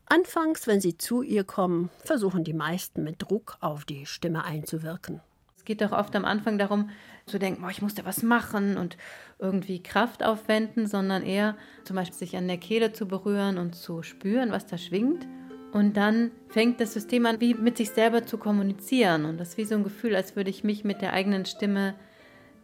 Anfangs, 0.06 0.66
wenn 0.66 0.80
sie 0.80 0.99
zu 0.99 1.23
ihr 1.23 1.44
kommen, 1.44 1.90
versuchen 2.04 2.44
die 2.44 2.52
meisten 2.52 3.04
mit 3.04 3.23
Druck 3.23 3.56
auf 3.61 3.85
die 3.85 4.04
Stimme 4.04 4.44
einzuwirken. 4.44 5.21
Es 5.56 5.64
geht 5.64 5.80
doch 5.80 5.92
oft 5.92 6.14
am 6.14 6.26
Anfang 6.26 6.59
darum, 6.59 6.90
zu 7.25 7.38
denken, 7.38 7.64
oh, 7.64 7.71
ich 7.71 7.80
muss 7.80 7.94
da 7.94 8.04
was 8.04 8.23
machen 8.23 8.76
und 8.76 8.99
irgendwie 9.38 9.83
Kraft 9.83 10.23
aufwenden, 10.23 10.87
sondern 10.87 11.23
eher 11.23 11.56
zum 11.85 11.97
Beispiel 11.97 12.18
sich 12.18 12.37
an 12.37 12.49
der 12.49 12.59
Kehle 12.59 12.92
zu 12.92 13.09
berühren 13.09 13.56
und 13.56 13.75
zu 13.75 14.02
spüren, 14.02 14.52
was 14.52 14.66
da 14.66 14.76
schwingt. 14.76 15.26
Und 15.73 15.97
dann 15.97 16.30
fängt 16.49 16.80
das 16.80 16.92
System 16.92 17.25
an, 17.25 17.40
wie 17.40 17.54
mit 17.54 17.78
sich 17.78 17.90
selber 17.90 18.26
zu 18.26 18.37
kommunizieren. 18.37 19.25
Und 19.25 19.38
das 19.38 19.50
ist 19.50 19.56
wie 19.56 19.64
so 19.64 19.75
ein 19.75 19.85
Gefühl, 19.85 20.14
als 20.14 20.37
würde 20.37 20.50
ich 20.50 20.64
mich 20.64 20.85
mit 20.85 21.00
der 21.00 21.14
eigenen 21.14 21.47
Stimme 21.47 21.94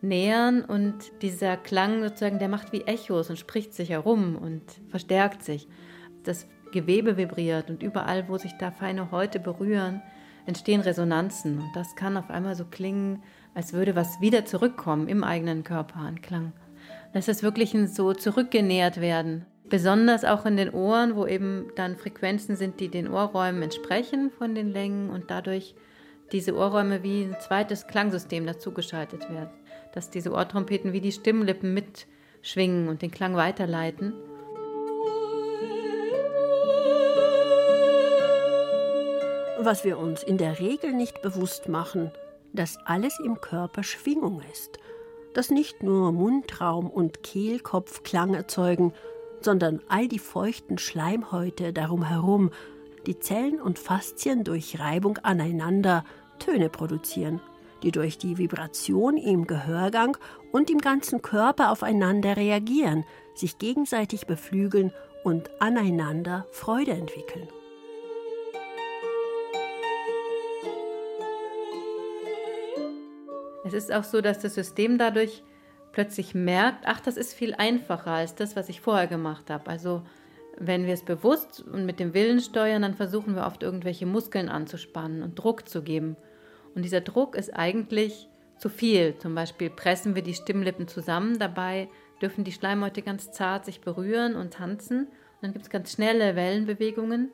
nähern 0.03 0.65
und 0.65 0.95
dieser 1.23 1.57
Klang 1.57 2.03
sozusagen, 2.03 2.39
der 2.39 2.49
macht 2.49 2.73
wie 2.73 2.83
Echos 2.83 3.31
und 3.31 3.39
spricht 3.39 3.75
sich 3.75 3.91
herum 3.91 4.37
und 4.37 4.63
verstärkt 4.89 5.43
sich. 5.43 5.69
Das 6.25 6.47
Gewebe 6.73 7.17
vibriert 7.17 7.71
und 7.71 7.83
überall, 7.83 8.29
wo 8.29 8.39
sich 8.39 8.53
da 8.59 8.71
feine 8.71 9.11
Häute 9.11 9.41
berühren, 9.41 10.03
entstehen 10.47 10.81
Resonanzen 10.81 11.59
und 11.59 11.71
das 11.75 11.97
kann 11.97 12.17
auf 12.17 12.31
einmal 12.31 12.55
so 12.55 12.65
klingen, 12.65 13.23
als 13.55 13.73
würde 13.73 13.97
was 13.97 14.21
wieder 14.21 14.45
zurückkommen 14.45 15.09
im 15.09 15.25
eigenen 15.25 15.65
Körper 15.65 16.01
an 16.01 16.21
Klang. 16.21 16.53
Das 17.13 17.29
ist 17.29 17.43
wirklich 17.43 17.75
ein 17.75 17.89
so 17.89 18.15
zurückgenährt 18.15 19.01
werden. 19.01 19.47
Besonders 19.69 20.25
auch 20.25 20.47
in 20.47 20.57
den 20.57 20.71
Ohren, 20.71 21.15
wo 21.15 21.27
eben 21.27 21.71
dann 21.77 21.97
Frequenzen 21.97 22.57
sind, 22.57 22.81
die 22.81 22.89
den 22.89 23.09
Ohrräumen 23.09 23.63
entsprechen 23.63 24.31
von 24.31 24.55
den 24.55 24.71
Längen 24.71 25.11
und 25.11 25.31
dadurch 25.31 25.75
diese 26.33 26.57
Ohrräume 26.57 27.03
wie 27.03 27.23
ein 27.23 27.37
zweites 27.41 27.87
Klangsystem 27.87 28.47
dazugeschaltet 28.47 29.29
werden. 29.31 29.51
Dass 29.93 30.11
diese 30.11 30.33
Ohrtrompeten 30.33 30.93
wie 30.93 31.01
die 31.01 31.13
Stimmlippen 31.13 31.75
mitschwingen 31.75 32.89
und 32.89 33.03
den 33.03 33.11
Klang 33.11 33.35
weiterleiten. 33.37 34.15
was 39.65 39.85
wir 39.85 39.99
uns 39.99 40.23
in 40.23 40.39
der 40.39 40.59
Regel 40.59 40.93
nicht 40.93 41.23
bewusst 41.23 41.69
machen, 41.69 42.11
dass 42.53 42.79
alles 42.87 43.19
im 43.21 43.41
Körper 43.41 43.83
Schwingung 43.83 44.43
ist, 44.51 44.79
dass 45.35 45.51
nicht 45.51 45.83
nur 45.83 46.13
Mundraum 46.13 46.89
und 46.91 47.23
Kehlkopf 47.23 48.03
Klang 48.03 48.35
erzeugen, 48.35 48.93
sondern 49.41 49.81
all 49.89 50.09
die 50.09 50.19
feuchten 50.19 50.79
Schleimhäute 50.79 51.73
darum 51.73 52.05
herum, 52.05 52.51
die 53.07 53.19
Zellen 53.19 53.61
und 53.61 53.79
Faszien 53.79 54.45
durch 54.45 54.79
Reibung 54.79 55.19
aneinander 55.19 56.05
Töne 56.39 56.69
produzieren, 56.69 57.41
die 57.83 57.91
durch 57.91 58.19
die 58.19 58.39
Vibration 58.39 59.17
im 59.17 59.47
Gehörgang 59.47 60.17
und 60.53 60.71
im 60.71 60.79
ganzen 60.79 61.23
Körper 61.23 61.71
aufeinander 61.71 62.37
reagieren, 62.37 63.05
sich 63.35 63.59
gegenseitig 63.59 64.27
beflügeln 64.27 64.93
und 65.25 65.51
aneinander 65.61 66.47
Freude 66.51 66.93
entwickeln. 66.93 67.49
Es 73.65 73.75
ist 73.75 73.93
auch 73.93 74.05
so, 74.05 74.21
dass 74.21 74.41
das 74.41 74.55
System 74.55 74.99
dadurch 74.99 75.45
plötzlich 75.93 76.35
merkt, 76.35 76.85
ach, 76.87 77.01
das 77.01 77.17
ist 77.17 77.35
viel 77.35 77.55
einfacher 77.55 78.11
als 78.11 78.35
das, 78.35 78.57
was 78.57 78.69
ich 78.69 78.81
vorher 78.81 79.07
gemacht 79.07 79.51
habe. 79.51 79.71
Also 79.71 80.03
wenn 80.59 80.87
wir 80.87 80.95
es 80.95 81.05
bewusst 81.05 81.65
und 81.67 81.87
mit 81.87 82.01
dem 82.01 82.15
Willen 82.15 82.41
steuern, 82.41 82.83
dann 82.83 82.95
versuchen 82.95 83.35
wir 83.35 83.47
oft 83.47 83.63
irgendwelche 83.63 84.07
Muskeln 84.07 84.49
anzuspannen 84.49 85.23
und 85.23 85.37
Druck 85.37 85.69
zu 85.69 85.83
geben. 85.83 86.17
Und 86.75 86.83
dieser 86.83 87.01
Druck 87.01 87.37
ist 87.37 87.51
eigentlich 87.51 88.29
zu 88.57 88.69
viel. 88.69 89.17
Zum 89.19 89.35
Beispiel 89.35 89.71
pressen 89.71 90.15
wir 90.15 90.23
die 90.23 90.35
Stimmlippen 90.35 90.89
zusammen, 90.89 91.39
dabei 91.39 91.89
dürfen 92.21 92.45
die 92.45 92.53
Schleimhäute 92.53 93.03
ganz 93.03 93.33
zart 93.33 93.65
sich 93.65 93.81
berühren 93.81 94.37
und 94.37 94.55
tanzen. 94.55 95.07
Und 95.07 95.43
dann 95.43 95.53
gibt 95.53 95.65
es 95.65 95.71
ganz 95.71 95.93
schnelle 95.93 96.37
Wellenbewegungen, 96.37 97.31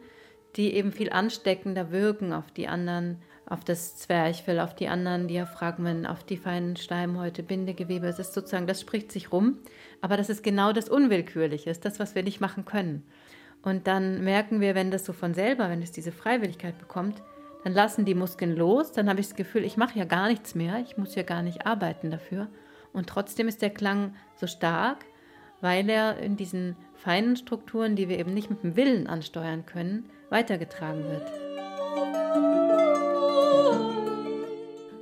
die 0.55 0.75
eben 0.75 0.93
viel 0.93 1.11
ansteckender 1.11 1.91
wirken 1.91 2.33
auf 2.33 2.51
die 2.53 2.69
anderen 2.69 3.19
auf 3.47 3.63
das 3.65 3.97
Zwerchfell, 3.97 4.59
auf 4.59 4.75
die 4.75 4.89
anderen 4.89 5.29
Diaphragmen, 5.29 6.05
auf 6.05 6.25
die 6.25 6.37
feinen 6.37 6.77
Schleimhäute, 6.77 7.45
Bindegewebe. 7.45 8.09
Es 8.09 8.19
ist 8.19 8.35
sozusagen, 8.35 8.67
das 8.67 8.81
spricht 8.81 9.13
sich 9.13 9.33
rum, 9.33 9.59
aber 10.01 10.17
das 10.17 10.29
ist 10.29 10.43
genau 10.43 10.73
das 10.73 10.89
Unwillkürliche, 10.89 11.71
ist 11.71 11.85
das, 11.85 12.01
was 12.01 12.17
wir 12.17 12.25
nicht 12.25 12.41
machen 12.41 12.65
können. 12.65 13.05
Und 13.63 13.87
dann 13.87 14.25
merken 14.25 14.61
wir, 14.61 14.75
wenn 14.75 14.91
das 14.91 15.05
so 15.05 15.13
von 15.13 15.33
selber, 15.33 15.71
wenn 15.71 15.81
es 15.81 15.93
diese 15.93 16.13
Freiwilligkeit 16.13 16.79
bekommt, 16.79 17.23
dann 17.67 17.75
lassen 17.75 18.05
die 18.05 18.15
Muskeln 18.15 18.55
los, 18.55 18.93
dann 18.93 19.09
habe 19.09 19.19
ich 19.19 19.27
das 19.27 19.35
Gefühl, 19.35 19.65
ich 19.65 19.77
mache 19.77 19.99
ja 19.99 20.05
gar 20.05 20.29
nichts 20.29 20.55
mehr, 20.55 20.79
ich 20.79 20.97
muss 20.97 21.17
ja 21.17 21.25
gar 21.25 21.43
nicht 21.43 21.67
arbeiten 21.67 22.13
dafür. 22.13 22.47
Und 22.93 23.09
trotzdem 23.09 23.49
ist 23.49 23.61
der 23.61 23.71
Klang 23.71 24.15
so 24.37 24.47
stark, 24.47 25.05
weil 25.61 25.91
er 25.91 26.17
in 26.19 26.37
diesen 26.37 26.77
feinen 26.95 27.35
Strukturen, 27.35 27.97
die 27.97 28.09
wir 28.09 28.21
eben 28.21 28.33
nicht 28.33 28.51
mit 28.51 28.63
dem 28.63 28.77
Willen 28.77 29.09
ansteuern 29.09 29.67
können, 29.67 30.09
weitergetragen 30.31 31.03
wird. 31.03 31.29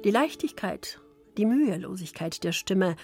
Die 0.02 0.10
Leichtigkeit, 0.10 1.00
die 1.36 1.44
Mühelosigkeit 1.44 2.42
der 2.44 2.52
Stimme 2.52 2.96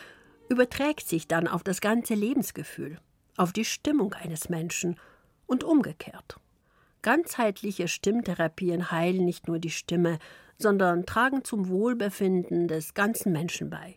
überträgt 0.49 1.07
sich 1.07 1.29
dann 1.29 1.47
auf 1.47 1.63
das 1.63 1.83
ganze 1.83 2.15
Lebensgefühl, 2.15 2.97
auf 3.37 3.53
die 3.53 3.67
Stimmung 3.67 4.15
eines 4.15 4.49
Menschen 4.49 4.99
und 5.45 5.65
umgekehrt. 5.65 6.41
Ganzheitliche 7.03 7.89
Stimmtherapien 7.89 8.91
heilen 8.91 9.25
nicht 9.25 9.49
nur 9.49 9.59
die 9.59 9.71
Stimme, 9.71 10.19
sondern 10.59 11.07
tragen 11.07 11.45
zum 11.45 11.69
Wohlbefinden 11.69 12.69
des 12.69 12.95
ganzen 12.95 13.33
Menschen 13.33 13.71
bei. 13.71 13.97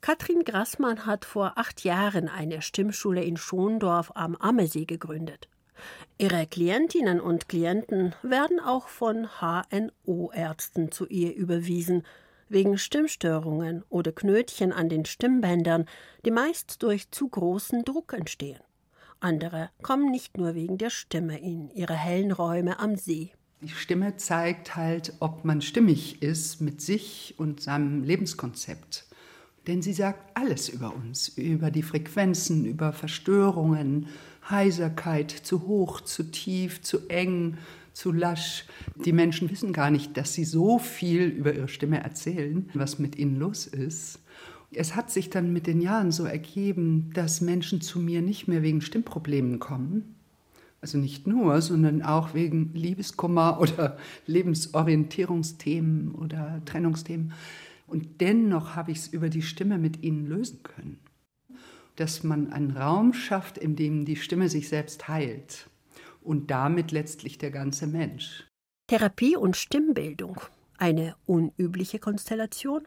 Katrin 0.00 0.44
Grassmann 0.44 1.04
hat 1.04 1.24
vor 1.24 1.54
acht 1.56 1.84
Jahren 1.84 2.28
eine 2.28 2.62
Stimmschule 2.62 3.24
in 3.24 3.36
Schondorf 3.36 4.12
am 4.14 4.36
Ammersee 4.36 4.84
gegründet. 4.84 5.48
Ihre 6.16 6.46
Klientinnen 6.46 7.20
und 7.20 7.48
Klienten 7.48 8.14
werden 8.22 8.60
auch 8.60 8.88
von 8.88 9.28
HNO-Ärzten 9.40 10.90
zu 10.90 11.06
ihr 11.06 11.34
überwiesen, 11.34 12.04
wegen 12.48 12.78
Stimmstörungen 12.78 13.84
oder 13.88 14.12
Knötchen 14.12 14.72
an 14.72 14.88
den 14.88 15.04
Stimmbändern, 15.04 15.86
die 16.24 16.30
meist 16.30 16.82
durch 16.82 17.10
zu 17.10 17.28
großen 17.28 17.84
Druck 17.84 18.12
entstehen. 18.12 18.60
Andere 19.20 19.70
kommen 19.82 20.10
nicht 20.10 20.36
nur 20.36 20.54
wegen 20.54 20.78
der 20.78 20.90
Stimme 20.90 21.38
in 21.38 21.70
ihre 21.70 21.94
hellen 21.94 22.32
Räume 22.32 22.78
am 22.78 22.96
See. 22.96 23.32
Die 23.62 23.68
Stimme 23.68 24.16
zeigt 24.16 24.76
halt, 24.76 25.14
ob 25.20 25.44
man 25.44 25.62
stimmig 25.62 26.22
ist 26.22 26.60
mit 26.60 26.80
sich 26.80 27.34
und 27.38 27.60
seinem 27.60 28.02
Lebenskonzept. 28.02 29.06
Denn 29.66 29.82
sie 29.82 29.94
sagt 29.94 30.36
alles 30.36 30.68
über 30.68 30.94
uns, 30.94 31.28
über 31.28 31.70
die 31.70 31.82
Frequenzen, 31.82 32.66
über 32.66 32.92
Verstörungen, 32.92 34.06
Heiserkeit, 34.48 35.30
zu 35.30 35.66
hoch, 35.66 36.00
zu 36.00 36.30
tief, 36.30 36.82
zu 36.82 37.08
eng, 37.08 37.58
zu 37.92 38.12
lasch. 38.12 38.66
Die 39.04 39.12
Menschen 39.12 39.50
wissen 39.50 39.72
gar 39.72 39.90
nicht, 39.90 40.16
dass 40.16 40.34
sie 40.34 40.44
so 40.44 40.78
viel 40.78 41.22
über 41.22 41.54
ihre 41.54 41.68
Stimme 41.68 42.02
erzählen, 42.02 42.68
was 42.74 42.98
mit 42.98 43.16
ihnen 43.16 43.36
los 43.36 43.66
ist. 43.66 44.20
Es 44.72 44.94
hat 44.94 45.10
sich 45.10 45.30
dann 45.30 45.52
mit 45.52 45.66
den 45.66 45.80
Jahren 45.80 46.10
so 46.12 46.24
ergeben, 46.24 47.10
dass 47.14 47.40
Menschen 47.40 47.80
zu 47.80 47.98
mir 47.98 48.20
nicht 48.20 48.48
mehr 48.48 48.62
wegen 48.62 48.80
Stimmproblemen 48.80 49.58
kommen, 49.58 50.16
also 50.80 50.98
nicht 50.98 51.26
nur, 51.26 51.60
sondern 51.62 52.02
auch 52.02 52.34
wegen 52.34 52.72
Liebeskummer 52.74 53.60
oder 53.60 53.96
Lebensorientierungsthemen 54.26 56.14
oder 56.14 56.62
Trennungsthemen. 56.64 57.32
Und 57.86 58.20
dennoch 58.20 58.74
habe 58.74 58.90
ich 58.92 58.98
es 58.98 59.08
über 59.08 59.28
die 59.28 59.42
Stimme 59.42 59.78
mit 59.78 60.02
ihnen 60.02 60.26
lösen 60.26 60.62
können. 60.62 60.98
dass 61.96 62.22
man 62.22 62.52
einen 62.52 62.76
Raum 62.76 63.14
schafft, 63.14 63.56
in 63.56 63.74
dem 63.74 64.04
die 64.04 64.16
Stimme 64.16 64.50
sich 64.50 64.68
selbst 64.68 65.08
heilt 65.08 65.70
und 66.20 66.50
damit 66.50 66.92
letztlich 66.92 67.38
der 67.38 67.50
ganze 67.50 67.86
Mensch. 67.86 68.46
Therapie 68.88 69.34
und 69.36 69.56
Stimmbildung. 69.56 70.40
Eine 70.76 71.16
unübliche 71.24 71.98
Konstellation? 71.98 72.86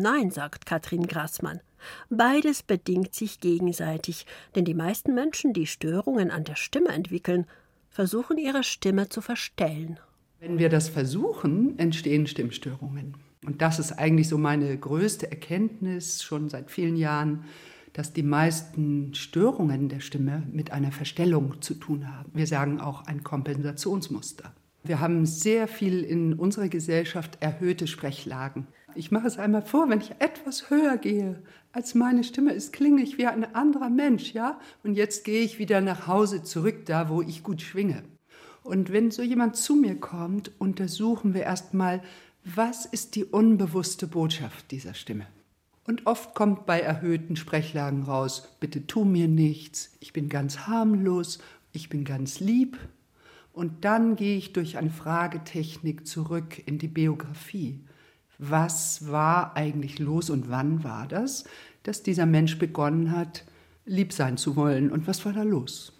Nein, 0.00 0.30
sagt 0.30 0.64
Katrin 0.64 1.06
Grassmann. 1.06 1.60
Beides 2.08 2.62
bedingt 2.62 3.14
sich 3.14 3.38
gegenseitig, 3.38 4.24
denn 4.54 4.64
die 4.64 4.74
meisten 4.74 5.14
Menschen, 5.14 5.52
die 5.52 5.66
Störungen 5.66 6.30
an 6.30 6.44
der 6.44 6.56
Stimme 6.56 6.88
entwickeln, 6.88 7.46
versuchen 7.90 8.38
ihre 8.38 8.64
Stimme 8.64 9.10
zu 9.10 9.20
verstellen. 9.20 10.00
Wenn 10.38 10.58
wir 10.58 10.70
das 10.70 10.88
versuchen, 10.88 11.78
entstehen 11.78 12.26
Stimmstörungen. 12.26 13.18
Und 13.44 13.60
das 13.60 13.78
ist 13.78 13.92
eigentlich 13.92 14.28
so 14.28 14.38
meine 14.38 14.74
größte 14.78 15.30
Erkenntnis 15.30 16.22
schon 16.22 16.48
seit 16.48 16.70
vielen 16.70 16.96
Jahren, 16.96 17.44
dass 17.92 18.14
die 18.14 18.22
meisten 18.22 19.12
Störungen 19.12 19.90
der 19.90 20.00
Stimme 20.00 20.44
mit 20.50 20.72
einer 20.72 20.92
Verstellung 20.92 21.60
zu 21.60 21.74
tun 21.74 22.08
haben. 22.08 22.30
Wir 22.32 22.46
sagen 22.46 22.80
auch 22.80 23.06
ein 23.06 23.22
Kompensationsmuster. 23.22 24.54
Wir 24.82 25.00
haben 25.00 25.26
sehr 25.26 25.68
viel 25.68 26.02
in 26.04 26.32
unserer 26.32 26.68
Gesellschaft 26.68 27.36
erhöhte 27.40 27.86
Sprechlagen. 27.86 28.66
Ich 28.94 29.10
mache 29.10 29.26
es 29.26 29.38
einmal 29.38 29.62
vor, 29.62 29.88
wenn 29.88 30.00
ich 30.00 30.12
etwas 30.18 30.70
höher 30.70 30.96
gehe, 30.96 31.42
als 31.72 31.94
meine 31.94 32.24
Stimme 32.24 32.52
ist, 32.52 32.72
klinge 32.72 33.02
ich 33.02 33.18
wie 33.18 33.26
ein 33.26 33.54
anderer 33.54 33.90
Mensch, 33.90 34.32
ja? 34.32 34.58
Und 34.82 34.94
jetzt 34.94 35.24
gehe 35.24 35.42
ich 35.42 35.58
wieder 35.58 35.80
nach 35.80 36.06
Hause 36.06 36.42
zurück, 36.42 36.86
da 36.86 37.08
wo 37.08 37.22
ich 37.22 37.42
gut 37.42 37.62
schwinge. 37.62 38.02
Und 38.62 38.92
wenn 38.92 39.10
so 39.10 39.22
jemand 39.22 39.56
zu 39.56 39.74
mir 39.74 39.98
kommt, 39.98 40.50
untersuchen 40.58 41.34
wir 41.34 41.42
erstmal, 41.42 42.02
was 42.44 42.86
ist 42.86 43.14
die 43.14 43.24
unbewusste 43.24 44.06
Botschaft 44.06 44.70
dieser 44.70 44.94
Stimme? 44.94 45.26
Und 45.86 46.06
oft 46.06 46.34
kommt 46.34 46.66
bei 46.66 46.80
erhöhten 46.80 47.36
Sprechlagen 47.36 48.02
raus, 48.02 48.56
bitte 48.60 48.86
tu 48.86 49.04
mir 49.04 49.28
nichts, 49.28 49.96
ich 50.00 50.12
bin 50.12 50.28
ganz 50.28 50.66
harmlos, 50.66 51.38
ich 51.72 51.88
bin 51.88 52.04
ganz 52.04 52.40
lieb. 52.40 52.78
Und 53.52 53.84
dann 53.84 54.16
gehe 54.16 54.36
ich 54.36 54.52
durch 54.52 54.78
eine 54.78 54.90
Fragetechnik 54.90 56.06
zurück 56.06 56.62
in 56.66 56.78
die 56.78 56.88
Biografie 56.88 57.80
was 58.40 59.10
war 59.10 59.54
eigentlich 59.54 59.98
los 59.98 60.30
und 60.30 60.48
wann 60.48 60.82
war 60.82 61.06
das, 61.06 61.44
dass 61.82 62.02
dieser 62.02 62.24
Mensch 62.24 62.58
begonnen 62.58 63.14
hat, 63.14 63.44
lieb 63.84 64.12
sein 64.12 64.38
zu 64.38 64.56
wollen 64.56 64.90
und 64.90 65.06
was 65.06 65.24
war 65.26 65.34
da 65.34 65.42
los? 65.42 65.92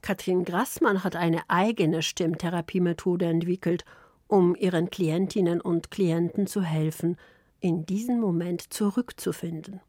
Katrin 0.00 0.44
Grassmann 0.44 1.04
hat 1.04 1.16
eine 1.16 1.42
eigene 1.48 2.02
Stimmtherapiemethode 2.02 3.26
entwickelt, 3.26 3.84
um 4.26 4.56
ihren 4.56 4.90
Klientinnen 4.90 5.60
und 5.60 5.90
Klienten 5.90 6.46
zu 6.46 6.62
helfen, 6.62 7.16
in 7.60 7.84
diesen 7.84 8.20
Moment 8.20 8.72
zurückzufinden. 8.72 9.80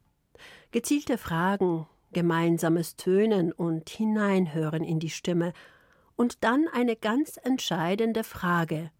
Gezielte 0.71 1.17
Fragen, 1.17 1.87
gemeinsames 2.11 2.97
Tönen 2.97 3.51
und 3.53 3.89
Hineinhören 3.89 4.83
in 4.83 4.99
die 4.99 5.09
Stimme 5.09 5.53
und 6.15 6.43
dann 6.43 6.67
eine 6.71 6.95
ganz 6.95 7.39
entscheidende 7.41 8.23
Frage 8.23 8.91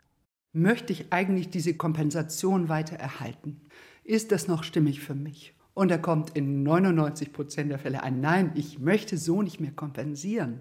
möchte 0.54 0.94
ich 0.94 1.12
eigentlich 1.12 1.50
diese 1.50 1.74
Kompensation 1.74 2.70
weiter 2.70 2.96
erhalten? 2.96 3.60
Ist 4.04 4.32
das 4.32 4.48
noch 4.48 4.64
stimmig 4.64 5.02
für 5.02 5.16
mich? 5.16 5.54
Und 5.74 5.90
da 5.90 5.98
kommt 5.98 6.32
in 6.32 6.62
99 6.64 7.34
Prozent 7.34 7.72
der 7.72 7.80
Fälle 7.80 8.04
ein 8.04 8.22
Nein, 8.22 8.52
ich 8.54 8.80
möchte 8.80 9.18
so 9.18 9.42
nicht 9.42 9.60
mehr 9.60 9.72
kompensieren. 9.72 10.60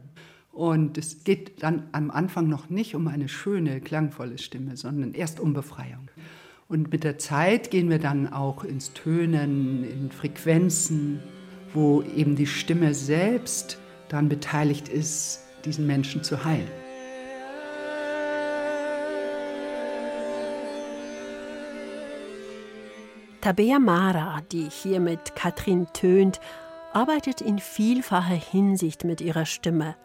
Und 0.50 0.98
es 0.98 1.24
geht 1.24 1.62
dann 1.62 1.88
am 1.92 2.10
Anfang 2.10 2.48
noch 2.48 2.70
nicht 2.70 2.94
um 2.94 3.08
eine 3.08 3.28
schöne, 3.28 3.80
klangvolle 3.80 4.38
Stimme, 4.38 4.76
sondern 4.76 5.12
erst 5.12 5.40
um 5.40 5.52
Befreiung. 5.52 6.08
Und 6.68 6.90
mit 6.90 7.04
der 7.04 7.18
Zeit 7.18 7.70
gehen 7.70 7.90
wir 7.90 7.98
dann 7.98 8.32
auch 8.32 8.64
ins 8.64 8.94
Tönen, 8.94 9.84
in 9.84 10.10
Frequenzen, 10.10 11.20
wo 11.74 12.02
eben 12.02 12.36
die 12.36 12.46
Stimme 12.46 12.94
selbst 12.94 13.78
daran 14.08 14.28
beteiligt 14.28 14.88
ist, 14.88 15.40
diesen 15.64 15.86
Menschen 15.86 16.22
zu 16.22 16.44
heilen. 16.44 16.81
Tabea 23.42 23.80
Mara, 23.80 24.40
die 24.52 24.68
hier 24.70 25.00
mit 25.00 25.34
Katrin 25.34 25.88
tönt, 25.92 26.38
arbeitet 26.92 27.40
in 27.40 27.58
vielfacher 27.58 28.36
Hinsicht 28.36 29.02
mit 29.02 29.20
ihrer 29.20 29.46
Stimme. 29.46 29.96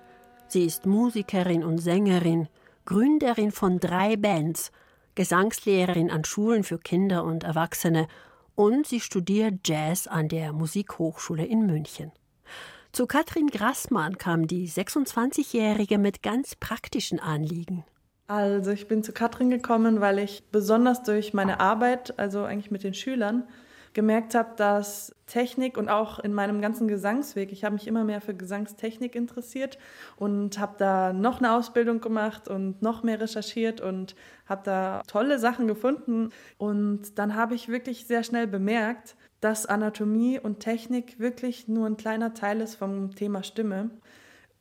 Sie 0.48 0.66
ist 0.66 0.88
Musikerin 0.88 1.64
und 1.64 1.78
Sängerin, 1.78 2.48
Gründerin 2.86 3.52
von 3.52 3.80
drei 3.80 4.16
Bands, 4.16 4.72
Gesangslehrerin 5.14 6.10
an 6.10 6.26
Schulen 6.26 6.64
für 6.64 6.80
Kinder 6.80 7.24
und 7.26 7.44
Erwachsene 7.44 8.08
und 8.56 8.88
sie 8.88 9.02
studiert 9.02 9.60
Jazz 9.68 10.08
an 10.08 10.30
der 10.30 10.52
Musikhochschule 10.52 11.46
in 11.46 11.68
München. 11.68 12.12
Zu 12.92 13.06
Katrin 13.06 13.52
Grassmann 13.52 14.18
kam 14.18 14.48
die 14.48 14.68
26-Jährige 14.68 16.00
mit 16.00 16.24
ganz 16.24 16.56
praktischen 16.56 17.20
Anliegen. 17.20 17.86
Also 18.28 18.72
ich 18.72 18.90
bin 18.90 19.04
zu 19.04 19.14
Katrin 19.14 19.50
gekommen, 19.50 20.02
weil 20.02 20.20
ich 20.20 20.44
besonders 20.52 21.02
durch 21.02 21.34
meine 21.34 21.62
Arbeit, 21.62 22.20
also 22.20 22.44
eigentlich 22.44 22.72
mit 22.72 22.84
den 22.84 22.94
Schülern, 22.94 23.48
gemerkt 23.94 24.36
habe, 24.36 24.50
dass 24.58 25.16
Technik 25.28 25.78
und 25.78 25.90
auch 25.90 26.20
in 26.20 26.34
meinem 26.34 26.62
ganzen 26.62 26.88
Gesangsweg, 26.90 27.52
ich 27.52 27.64
habe 27.64 27.74
mich 27.74 27.88
immer 27.88 28.04
mehr 28.04 28.22
für 28.22 28.36
Gesangstechnik 28.36 29.16
interessiert 29.16 29.80
und 30.18 30.60
habe 30.60 30.76
da 30.78 31.14
noch 31.14 31.40
eine 31.40 31.54
Ausbildung 31.54 32.02
gemacht 32.02 32.48
und 32.50 32.82
noch 32.82 33.02
mehr 33.02 33.20
recherchiert 33.20 33.82
und 33.82 34.16
habe 34.46 34.62
da 34.66 35.02
tolle 35.08 35.40
Sachen 35.40 35.68
gefunden. 35.68 36.30
Und 36.58 37.18
dann 37.18 37.34
habe 37.34 37.56
ich 37.56 37.70
wirklich 37.70 38.06
sehr 38.06 38.24
schnell 38.24 38.46
bemerkt, 38.46 39.16
dass 39.40 39.66
Anatomie 39.66 40.38
und 40.38 40.60
Technik 40.60 41.18
wirklich 41.18 41.68
nur 41.68 41.88
ein 41.88 41.98
kleiner 41.98 42.34
Teil 42.34 42.60
ist 42.60 42.76
vom 42.76 43.16
Thema 43.16 43.42
Stimme 43.42 43.90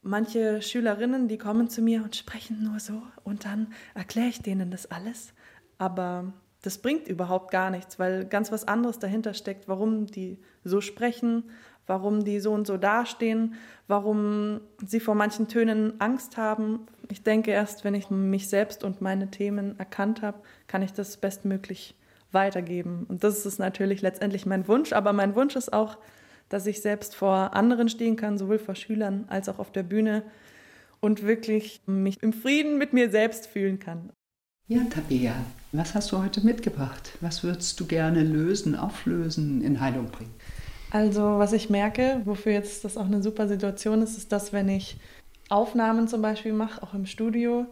manche 0.07 0.63
Schülerinnen, 0.63 1.29
die 1.29 1.39
kommen 1.39 1.69
zu 1.69 1.83
mir 1.83 2.03
und 2.03 2.17
sprechen 2.17 2.63
nur 2.63 2.81
so 2.81 3.03
und 3.25 3.45
dann 3.45 3.69
erkläre 3.95 4.29
ich 4.29 4.41
denen 4.41 4.71
das 4.71 4.91
alles. 4.91 5.35
Aber 5.79 6.33
das 6.63 6.79
bringt 6.79 7.09
überhaupt 7.09 7.51
gar 7.51 7.71
nichts, 7.71 7.99
weil 7.99 8.25
ganz 8.25 8.51
was 8.51 8.67
anderes 8.67 8.99
dahinter 8.99 9.35
steckt, 9.35 9.69
warum 9.69 10.07
die 10.07 10.39
so 10.65 10.81
sprechen, 10.81 11.45
warum 11.87 12.25
die 12.25 12.41
so 12.41 12.53
und 12.53 12.67
so 12.67 12.77
dastehen, 12.77 13.55
warum 13.87 14.61
sie 14.85 15.01
vor 15.01 15.15
manchen 15.15 15.49
Tönen 15.49 16.01
Angst 16.01 16.37
haben. 16.37 16.87
Ich 17.11 17.23
denke, 17.23 17.53
erst 17.53 17.85
wenn 17.85 17.95
ich 17.95 18.11
mich 18.11 18.49
selbst 18.49 18.83
und 18.83 19.01
meine 19.01 19.31
Themen 19.31 19.79
erkannt 19.79 20.23
habe, 20.23 20.41
kann 20.67 20.83
ich 20.83 20.93
das 20.93 21.17
bestmöglich 21.19 21.95
weitergeben. 22.33 23.07
Und 23.09 23.23
das 23.23 23.47
ist 23.47 23.59
natürlich 23.59 24.03
letztendlich 24.03 24.47
mein 24.47 24.67
Wunsch, 24.67 24.93
aber 24.93 25.13
mein 25.13 25.35
Wunsch 25.37 25.55
ist 25.55 25.73
auch, 25.73 25.99
dass 26.49 26.67
ich 26.67 26.81
selbst 26.81 27.15
vor 27.15 27.55
anderen 27.55 27.89
stehen 27.89 28.17
kann, 28.17 28.39
sowohl 28.39 28.59
vor 28.59 28.75
Schülern 28.75 29.25
als 29.29 29.49
auch 29.49 29.59
auf 29.59 29.73
der 29.73 29.83
Bühne 29.83 30.23
und 31.01 31.23
wirklich 31.23 31.83
mich 31.87 32.23
im 32.23 32.33
Frieden 32.33 32.79
mit 32.79 32.93
mir 32.93 33.11
selbst 33.11 33.47
fühlen 33.47 33.79
kann. 33.79 34.11
Ja, 34.69 34.81
Tabea, 34.91 35.35
was 35.73 35.95
hast 35.95 36.11
du 36.11 36.19
heute 36.19 36.41
mitgebracht? 36.45 37.13
Was 37.21 37.45
würdest 37.45 37.79
du 37.79 37.87
gerne 37.87 38.25
lösen, 38.25 38.75
auflösen, 38.75 39.63
in 39.63 39.81
Heilung 39.81 40.07
bringen? 40.11 40.35
Also, 40.91 41.39
was 41.39 41.53
ich 41.53 41.71
merke, 41.71 42.23
wofür 42.25 42.53
jetzt 42.53 42.85
das 42.85 42.97
auch 42.97 43.07
eine 43.07 43.23
super 43.23 43.47
Situation 43.49 44.03
ist, 44.03 44.17
ist, 44.17 44.33
dass 44.33 44.53
wenn 44.53 44.69
ich 44.69 44.99
Aufnahmen 45.49 46.09
zum 46.09 46.23
Beispiel 46.23 46.53
mache, 46.53 46.83
auch 46.83 46.95
im 46.95 47.07
Studio, 47.07 47.67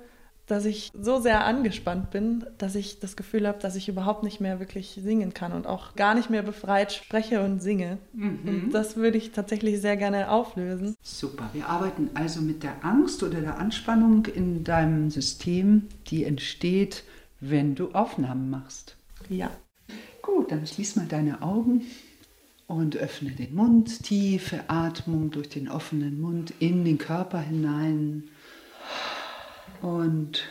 dass 0.47 0.65
ich 0.67 0.91
so 0.99 1.21
sehr 1.21 1.45
angespannt 1.45 2.11
bin, 2.11 2.45
dass 2.59 2.75
ich 2.75 3.01
das 3.01 3.17
Gefühl 3.17 3.47
habe, 3.49 3.59
dass 3.59 3.77
ich 3.77 3.89
überhaupt 3.89 4.23
nicht 4.23 4.41
mehr 4.41 4.61
wirklich 4.61 4.99
singen 5.03 5.33
kann 5.33 5.53
und 5.53 5.67
auch 5.67 5.95
gar 5.95 6.15
nicht 6.15 6.29
mehr 6.29 6.43
befreit 6.43 6.93
spreche 6.93 7.43
und 7.43 7.63
singe. 7.63 7.99
Mhm. 8.13 8.41
Und 8.45 8.71
das 8.73 8.97
würde 8.97 9.17
ich 9.17 9.33
tatsächlich 9.33 9.81
sehr 9.81 9.97
gerne 9.97 10.31
auflösen. 10.31 10.97
Super. 11.03 11.49
Wir 11.53 11.69
arbeiten 11.69 12.11
also 12.15 12.43
mit 12.43 12.63
der 12.63 12.85
Angst 12.85 13.23
oder 13.23 13.41
der 13.41 13.59
Anspannung 13.59 14.27
in 14.27 14.65
deinem 14.65 15.11
System, 15.11 15.89
die 16.09 16.25
entsteht, 16.25 17.05
wenn 17.41 17.75
du 17.75 17.93
Aufnahmen 17.93 18.51
machst. 18.51 18.97
Ja. 19.29 19.51
Gut, 20.21 20.51
dann 20.51 20.67
schließ 20.67 20.97
mal 20.97 21.07
deine 21.07 21.43
Augen 21.43 21.83
und 22.67 22.97
öffne 22.97 23.31
den 23.31 23.55
Mund. 23.55 24.03
Tiefe 24.03 24.61
Atmung 24.69 25.31
durch 25.31 25.49
den 25.49 25.69
offenen 25.69 26.21
Mund 26.21 26.53
in 26.59 26.85
den 26.85 26.99
Körper 26.99 27.41
hinein. 27.41 28.25
Und 29.85 30.49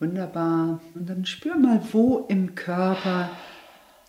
wunderbar. 0.00 0.80
Und 0.96 1.08
dann 1.08 1.24
spür 1.24 1.56
mal, 1.56 1.80
wo 1.92 2.26
im 2.28 2.56
Körper 2.56 3.30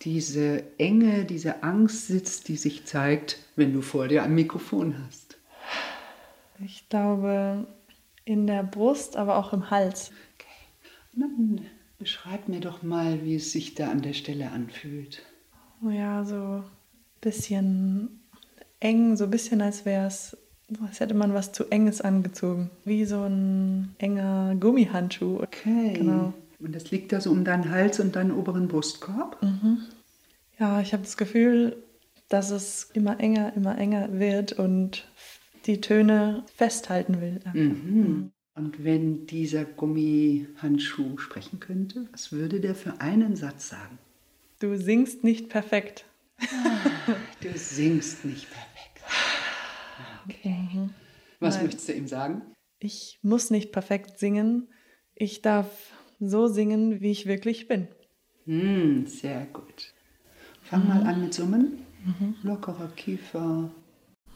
diese 0.02 0.64
Enge, 0.78 1.24
diese 1.24 1.62
Angst 1.62 2.08
sitzt, 2.08 2.48
die 2.48 2.56
sich 2.56 2.86
zeigt, 2.86 3.38
wenn 3.54 3.72
du 3.72 3.82
vor 3.82 4.08
dir 4.08 4.24
ein 4.24 4.34
Mikrofon 4.34 4.96
hast. 5.06 5.38
Ich 6.58 6.88
glaube 6.88 7.68
in 8.24 8.48
der 8.48 8.64
Brust, 8.64 9.16
aber 9.16 9.36
auch 9.36 9.52
im 9.52 9.70
Hals. 9.70 10.10
Okay. 10.34 11.20
dann 11.20 11.60
beschreib 12.00 12.48
mir 12.48 12.58
doch 12.58 12.82
mal, 12.82 13.24
wie 13.24 13.36
es 13.36 13.52
sich 13.52 13.76
da 13.76 13.92
an 13.92 14.02
der 14.02 14.12
Stelle 14.12 14.50
anfühlt. 14.50 15.22
Oh 15.84 15.90
ja, 15.90 16.24
so 16.24 16.34
ein 16.34 16.64
bisschen 17.20 18.22
eng, 18.80 19.16
so 19.16 19.24
ein 19.24 19.30
bisschen 19.30 19.62
als 19.62 19.84
wäre 19.84 20.08
es 20.08 20.36
als 20.84 21.00
hätte 21.00 21.14
man 21.14 21.34
was 21.34 21.52
zu 21.52 21.70
Enges 21.70 22.00
angezogen. 22.00 22.70
Wie 22.84 23.04
so 23.04 23.22
ein 23.22 23.94
enger 23.98 24.56
Gummihandschuh. 24.58 25.40
Okay. 25.40 25.94
Genau. 25.94 26.34
Und 26.58 26.74
das 26.74 26.90
liegt 26.90 27.12
da 27.12 27.20
so 27.20 27.30
um 27.30 27.44
deinen 27.44 27.70
Hals 27.70 28.00
und 28.00 28.16
deinen 28.16 28.32
oberen 28.32 28.66
Brustkorb? 28.68 29.40
Mhm. 29.42 29.78
Ja, 30.58 30.80
ich 30.80 30.92
habe 30.92 31.02
das 31.02 31.16
Gefühl, 31.16 31.76
dass 32.28 32.50
es 32.50 32.90
immer 32.94 33.20
enger, 33.20 33.52
immer 33.54 33.76
enger 33.78 34.18
wird 34.18 34.52
und 34.54 35.06
die 35.66 35.80
Töne 35.80 36.44
festhalten 36.54 37.20
will. 37.20 37.40
Mhm. 37.52 38.32
Und 38.54 38.82
wenn 38.82 39.26
dieser 39.26 39.64
Gummihandschuh 39.64 41.18
sprechen 41.18 41.60
könnte, 41.60 42.08
was 42.10 42.32
würde 42.32 42.60
der 42.60 42.74
für 42.74 43.00
einen 43.00 43.36
Satz 43.36 43.68
sagen? 43.68 43.98
Du 44.60 44.76
singst 44.76 45.24
nicht 45.24 45.50
perfekt. 45.50 46.06
Du 47.42 47.50
singst 47.54 48.24
nicht 48.24 48.50
perfekt. 48.50 48.75
Okay. 50.28 50.68
Mhm. 50.72 50.90
Was 51.40 51.56
Nein. 51.56 51.66
möchtest 51.66 51.88
du 51.88 51.92
ihm 51.92 52.08
sagen? 52.08 52.42
Ich 52.78 53.18
muss 53.22 53.50
nicht 53.50 53.72
perfekt 53.72 54.18
singen. 54.18 54.68
Ich 55.14 55.42
darf 55.42 55.92
so 56.20 56.46
singen, 56.46 57.00
wie 57.00 57.10
ich 57.10 57.26
wirklich 57.26 57.68
bin. 57.68 57.88
Mm, 58.46 59.06
sehr 59.06 59.46
gut. 59.46 59.94
Fang 60.62 60.82
mhm. 60.82 60.88
mal 60.88 61.02
an 61.04 61.22
mit 61.22 61.34
Summen. 61.34 61.84
Mhm. 62.04 62.36
Lockerer 62.42 62.88
Kiefer. 62.88 63.70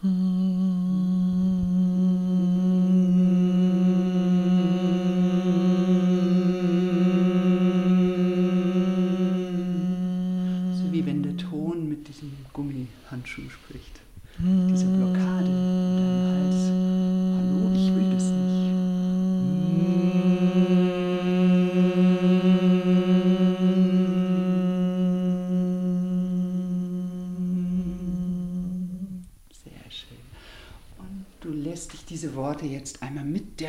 So 0.03 0.09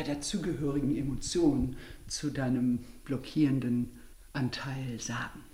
der 0.02 0.16
dazugehörigen 0.16 0.96
Emotion 0.96 1.76
zu 2.08 2.30
deinem 2.30 2.84
blockierenden 3.04 4.00
Anteil 4.32 5.00
sagen. 5.00 5.44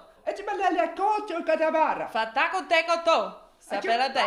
Fatako 2.09 2.57
tekoto. 2.67 3.33
Sapelate. 3.59 4.19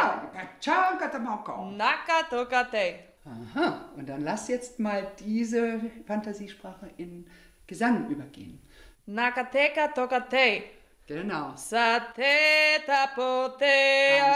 Nakatokate. 1.76 2.98
Aha, 3.26 3.90
und 3.96 4.08
dann 4.08 4.22
lass 4.22 4.48
jetzt 4.48 4.78
mal 4.78 5.12
diese 5.18 5.80
Fantasiesprache 6.06 6.90
in 6.96 7.26
Gesang 7.66 8.08
übergehen. 8.08 8.60
Nakateka 9.06 9.88
tokate. 9.88 10.62
Genau. 11.10 11.56
Sate 11.56 12.84
tapotea. 12.86 14.30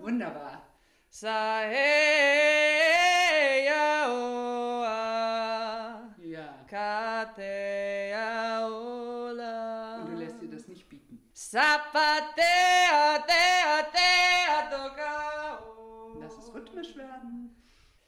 Wunderbar. 0.00 0.60
Saheya 1.08 1.78
oa. 4.10 6.10
Ja. 6.18 6.66
Katea 6.66 8.66
ola. 8.66 9.98
Und 10.00 10.10
du 10.10 10.16
lässt 10.16 10.42
dir 10.42 10.50
das 10.50 10.66
nicht 10.66 10.88
bieten. 10.88 11.30
Sapatea, 11.32 13.22
tea, 13.28 13.84
tea, 13.94 14.68
toka. 14.68 15.60
Lass 16.18 16.38
es 16.38 16.52
rhythmisch 16.52 16.96
werden. 16.96 17.54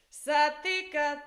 Satika 0.09 1.23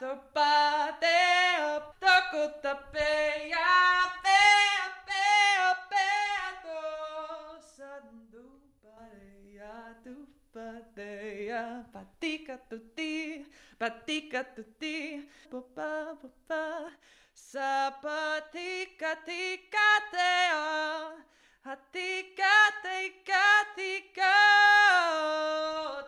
topa, 9.58 9.64
tea, 9.64 9.96
tokuta, 10.04 10.36
patea, 10.54 11.86
patica 11.94 12.58
tuti, 12.70 13.46
patica 13.80 14.44
tuti, 14.56 15.22
popa 15.50 16.18
popa, 16.22 16.92
sapatica 17.34 19.16
tica 19.26 19.90
tea, 20.12 21.24
hatika 21.66 22.56
tika 22.84 23.46
tika 23.76 24.36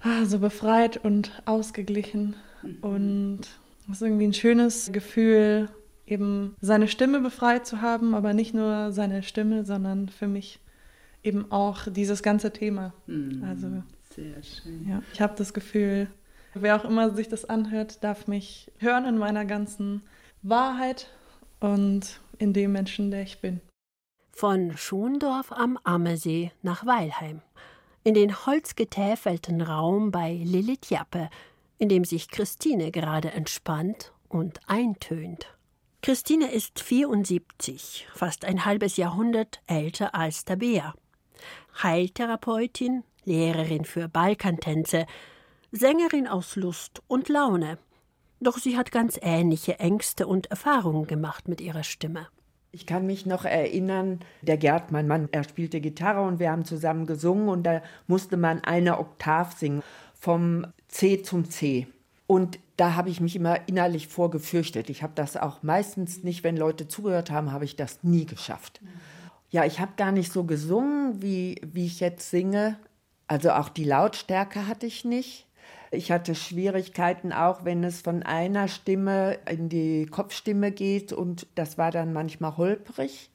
ah, 0.00 0.24
so 0.24 0.38
befreit 0.38 0.96
und 1.04 1.42
ausgeglichen 1.44 2.36
mhm. 2.62 2.78
und 2.80 3.40
es 3.88 3.96
ist 3.96 4.02
irgendwie 4.02 4.26
ein 4.26 4.34
schönes 4.34 4.92
Gefühl, 4.92 5.68
eben 6.06 6.56
seine 6.60 6.88
Stimme 6.88 7.20
befreit 7.20 7.66
zu 7.66 7.80
haben, 7.80 8.14
aber 8.14 8.34
nicht 8.34 8.54
nur 8.54 8.92
seine 8.92 9.22
Stimme, 9.22 9.64
sondern 9.64 10.08
für 10.08 10.28
mich 10.28 10.60
eben 11.22 11.50
auch 11.50 11.86
dieses 11.88 12.22
ganze 12.22 12.52
Thema. 12.52 12.92
Mm, 13.06 13.44
also 13.44 13.82
sehr 14.14 14.42
schön. 14.42 14.88
Ja, 14.88 15.02
ich 15.12 15.20
habe 15.20 15.34
das 15.36 15.52
Gefühl, 15.52 16.08
wer 16.54 16.76
auch 16.76 16.84
immer 16.84 17.14
sich 17.14 17.28
das 17.28 17.44
anhört, 17.44 18.02
darf 18.04 18.26
mich 18.26 18.70
hören 18.78 19.04
in 19.04 19.18
meiner 19.18 19.44
ganzen 19.44 20.02
Wahrheit 20.42 21.10
und 21.60 22.20
in 22.38 22.52
dem 22.52 22.72
Menschen, 22.72 23.10
der 23.10 23.22
ich 23.22 23.40
bin. 23.40 23.60
Von 24.30 24.76
Schondorf 24.76 25.50
am 25.50 25.78
Ammersee 25.82 26.52
nach 26.62 26.86
Weilheim. 26.86 27.42
In 28.04 28.14
den 28.14 28.46
holzgetäfelten 28.46 29.60
Raum 29.60 30.12
bei 30.12 30.40
Lilith 30.44 30.88
Jappe, 30.90 31.28
in 31.78 31.88
dem 31.88 32.04
sich 32.04 32.28
Christine 32.28 32.90
gerade 32.90 33.30
entspannt 33.30 34.12
und 34.28 34.60
eintönt. 34.66 35.46
Christine 36.02 36.50
ist 36.52 36.80
74, 36.80 38.06
fast 38.14 38.44
ein 38.44 38.64
halbes 38.64 38.96
Jahrhundert 38.96 39.60
älter 39.66 40.14
als 40.14 40.44
Tabea. 40.44 40.94
Heiltherapeutin, 41.82 43.04
Lehrerin 43.24 43.84
für 43.84 44.08
Balkantänze, 44.08 45.06
Sängerin 45.70 46.26
aus 46.26 46.56
Lust 46.56 47.02
und 47.08 47.28
Laune. 47.28 47.78
Doch 48.40 48.58
sie 48.58 48.76
hat 48.76 48.92
ganz 48.92 49.18
ähnliche 49.20 49.80
Ängste 49.80 50.26
und 50.26 50.46
Erfahrungen 50.46 51.06
gemacht 51.06 51.48
mit 51.48 51.60
ihrer 51.60 51.82
Stimme. 51.82 52.28
Ich 52.70 52.86
kann 52.86 53.06
mich 53.06 53.26
noch 53.26 53.44
erinnern, 53.44 54.20
der 54.42 54.58
Gerd, 54.58 54.92
mein 54.92 55.08
Mann, 55.08 55.28
er 55.32 55.42
spielte 55.42 55.80
Gitarre 55.80 56.20
und 56.22 56.38
wir 56.38 56.50
haben 56.50 56.64
zusammen 56.64 57.06
gesungen 57.06 57.48
und 57.48 57.64
da 57.64 57.82
musste 58.06 58.36
man 58.36 58.62
eine 58.62 58.98
Oktav 58.98 59.56
singen 59.56 59.82
vom 60.18 60.66
C 60.88 61.22
zum 61.22 61.48
C. 61.50 61.86
Und 62.26 62.58
da 62.76 62.94
habe 62.94 63.10
ich 63.10 63.20
mich 63.20 63.34
immer 63.34 63.68
innerlich 63.68 64.08
vorgefürchtet. 64.08 64.90
Ich 64.90 65.02
habe 65.02 65.12
das 65.14 65.36
auch 65.36 65.62
meistens 65.62 66.22
nicht, 66.22 66.44
wenn 66.44 66.56
Leute 66.56 66.86
zugehört 66.86 67.30
haben, 67.30 67.52
habe 67.52 67.64
ich 67.64 67.76
das 67.76 68.04
nie 68.04 68.26
geschafft. 68.26 68.80
Ja, 69.50 69.64
ich 69.64 69.80
habe 69.80 69.92
gar 69.96 70.12
nicht 70.12 70.32
so 70.32 70.44
gesungen, 70.44 71.22
wie, 71.22 71.60
wie 71.64 71.86
ich 71.86 72.00
jetzt 72.00 72.30
singe. 72.30 72.78
Also 73.26 73.50
auch 73.50 73.68
die 73.68 73.84
Lautstärke 73.84 74.66
hatte 74.66 74.86
ich 74.86 75.04
nicht. 75.04 75.46
Ich 75.90 76.12
hatte 76.12 76.34
Schwierigkeiten 76.34 77.32
auch, 77.32 77.64
wenn 77.64 77.82
es 77.82 78.02
von 78.02 78.22
einer 78.22 78.68
Stimme 78.68 79.38
in 79.48 79.70
die 79.70 80.06
Kopfstimme 80.06 80.70
geht 80.70 81.14
und 81.14 81.46
das 81.54 81.78
war 81.78 81.90
dann 81.90 82.12
manchmal 82.12 82.58
holprig 82.58 83.30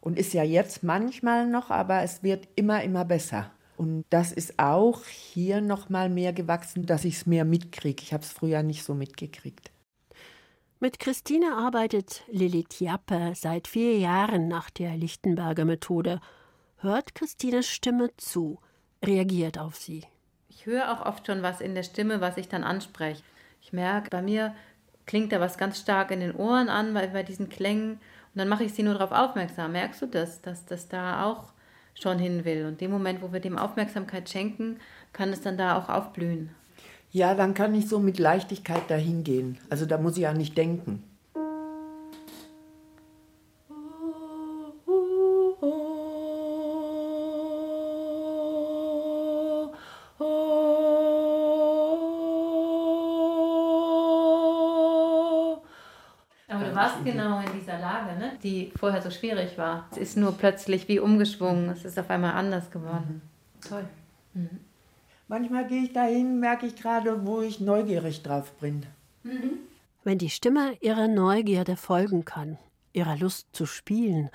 und 0.00 0.18
ist 0.18 0.32
ja 0.32 0.44
jetzt 0.44 0.84
manchmal 0.84 1.48
noch, 1.48 1.70
aber 1.70 2.02
es 2.02 2.22
wird 2.22 2.46
immer, 2.54 2.82
immer 2.84 3.04
besser. 3.04 3.50
Und 3.80 4.04
das 4.10 4.30
ist 4.30 4.58
auch 4.58 5.06
hier 5.06 5.62
noch 5.62 5.88
mal 5.88 6.10
mehr 6.10 6.34
gewachsen, 6.34 6.84
dass 6.84 7.06
ich 7.06 7.14
es 7.14 7.24
mehr 7.24 7.46
mitkriege. 7.46 8.02
Ich 8.02 8.12
habe 8.12 8.22
es 8.22 8.30
früher 8.30 8.62
nicht 8.62 8.84
so 8.84 8.92
mitgekriegt. 8.92 9.70
Mit 10.80 10.98
Christine 10.98 11.56
arbeitet 11.56 12.22
Lilith 12.30 12.78
Jappe 12.78 13.32
seit 13.34 13.66
vier 13.66 13.96
Jahren 13.96 14.48
nach 14.48 14.68
der 14.68 14.98
Lichtenberger 14.98 15.64
Methode. 15.64 16.20
Hört 16.76 17.14
Christines 17.14 17.68
Stimme 17.68 18.10
zu, 18.18 18.58
reagiert 19.02 19.58
auf 19.58 19.76
sie. 19.76 20.04
Ich 20.50 20.66
höre 20.66 20.92
auch 20.92 21.06
oft 21.06 21.26
schon 21.26 21.40
was 21.42 21.62
in 21.62 21.74
der 21.74 21.82
Stimme, 21.82 22.20
was 22.20 22.36
ich 22.36 22.50
dann 22.50 22.64
anspreche. 22.64 23.22
Ich 23.62 23.72
merke, 23.72 24.10
bei 24.10 24.20
mir 24.20 24.54
klingt 25.06 25.32
da 25.32 25.40
was 25.40 25.56
ganz 25.56 25.80
stark 25.80 26.10
in 26.10 26.20
den 26.20 26.36
Ohren 26.36 26.68
an, 26.68 26.92
bei, 26.92 27.06
bei 27.06 27.22
diesen 27.22 27.48
Klängen. 27.48 27.92
Und 27.92 28.34
dann 28.34 28.48
mache 28.48 28.64
ich 28.64 28.74
sie 28.74 28.82
nur 28.82 28.98
darauf 28.98 29.12
aufmerksam. 29.12 29.72
Merkst 29.72 30.02
du 30.02 30.06
das, 30.06 30.42
dass 30.42 30.66
das 30.66 30.88
da 30.88 31.24
auch 31.24 31.54
schon 31.94 32.18
hin 32.18 32.44
will. 32.44 32.66
Und 32.66 32.80
dem 32.80 32.90
Moment, 32.90 33.22
wo 33.22 33.32
wir 33.32 33.40
dem 33.40 33.58
Aufmerksamkeit 33.58 34.28
schenken, 34.28 34.76
kann 35.12 35.30
es 35.30 35.40
dann 35.40 35.58
da 35.58 35.78
auch 35.78 35.88
aufblühen. 35.88 36.50
Ja, 37.12 37.34
dann 37.34 37.54
kann 37.54 37.74
ich 37.74 37.88
so 37.88 37.98
mit 37.98 38.18
Leichtigkeit 38.18 38.88
dahin 38.88 39.24
gehen. 39.24 39.58
Also 39.68 39.84
da 39.84 39.98
muss 39.98 40.16
ich 40.16 40.22
ja 40.22 40.32
nicht 40.32 40.56
denken. 40.56 41.02
Genau 57.04 57.40
in 57.40 57.52
dieser 57.58 57.78
Lage, 57.78 58.18
ne? 58.18 58.32
die 58.42 58.72
vorher 58.76 59.02
so 59.02 59.10
schwierig 59.10 59.56
war. 59.58 59.88
Es 59.92 59.98
ist 59.98 60.16
nur 60.16 60.32
plötzlich 60.32 60.88
wie 60.88 61.00
umgeschwungen, 61.00 61.68
es 61.70 61.84
ist 61.84 61.98
auf 61.98 62.10
einmal 62.10 62.32
anders 62.32 62.70
geworden. 62.70 63.22
Mhm. 63.24 63.68
Toll. 63.68 63.84
Mhm. 64.34 64.60
Manchmal 65.28 65.66
gehe 65.66 65.84
ich 65.84 65.92
dahin, 65.92 66.40
merke 66.40 66.66
ich 66.66 66.76
gerade, 66.76 67.24
wo 67.26 67.40
ich 67.40 67.60
neugierig 67.60 68.22
drauf 68.22 68.52
bin. 68.54 68.84
Mhm. 69.22 69.58
Wenn 70.02 70.18
die 70.18 70.30
Stimme 70.30 70.76
ihrer 70.80 71.08
Neugierde 71.08 71.76
folgen 71.76 72.24
kann, 72.24 72.58
ihrer 72.92 73.16
Lust 73.16 73.48
zu 73.52 73.66
spielen, 73.66 74.30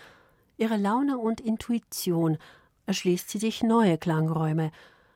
ihrer 0.58 0.78
Laune 0.78 1.18
und 1.18 1.42
Intuition, 1.42 2.38
erschließt 2.86 3.30
sie 3.30 3.40
sich 3.40 3.64
neue 3.64 3.98
Klangräume, 3.98 4.72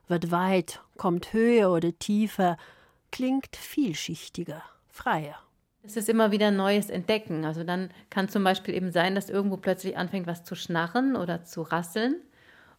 wird 0.08 0.32
weit, 0.32 0.82
kommt 0.98 1.34
höher 1.34 1.72
oder 1.72 1.98
tiefer, 1.98 2.58
klingt 3.12 3.56
vielschichtiger, 3.56 4.64
freier. 4.90 5.38
Es 5.84 5.96
ist 5.96 6.10
immer 6.10 6.32
wieder 6.32 6.52
neues 6.52 6.90
Entdecken. 6.90 7.46
Also 7.46 7.64
dann 7.64 7.90
kann 8.10 8.30
zum 8.30 8.44
Beispiel 8.44 8.76
eben 8.76 8.92
sein, 8.92 9.16
dass 9.16 9.30
irgendwo 9.30 9.58
plötzlich 9.58 9.98
anfängt, 9.98 10.28
was 10.28 10.44
zu 10.44 10.56
schnarren 10.56 11.16
oder 11.16 11.44
zu 11.44 11.62
rasseln. 11.62 12.16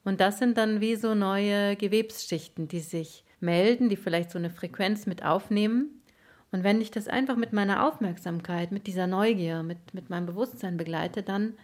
Und 0.05 0.21
das 0.21 0.39
sind 0.39 0.57
dann 0.57 0.81
wie 0.81 0.97
so 0.97 1.15
neue 1.15 1.77
Gewebsschichten, 1.77 2.69
die 2.69 2.81
sich 2.81 3.25
melden, 3.41 3.89
die 3.89 3.97
vielleicht 3.97 4.31
so 4.31 4.39
eine 4.39 4.51
Frequenz 4.51 5.07
mit 5.07 5.25
aufnehmen. 5.25 6.03
Und 6.53 6.65
wenn 6.65 6.81
ich 6.81 6.91
das 6.91 7.09
einfach 7.09 7.37
mit 7.37 7.53
meiner 7.53 7.87
Aufmerksamkeit, 7.87 8.73
mit 8.73 8.87
dieser 8.87 9.07
Neugier, 9.07 9.63
mit, 9.63 9.95
mit 9.95 10.11
meinem 10.11 10.27
Bewusstsein 10.27 10.77
begleite, 10.77 11.23
dann 11.23 11.55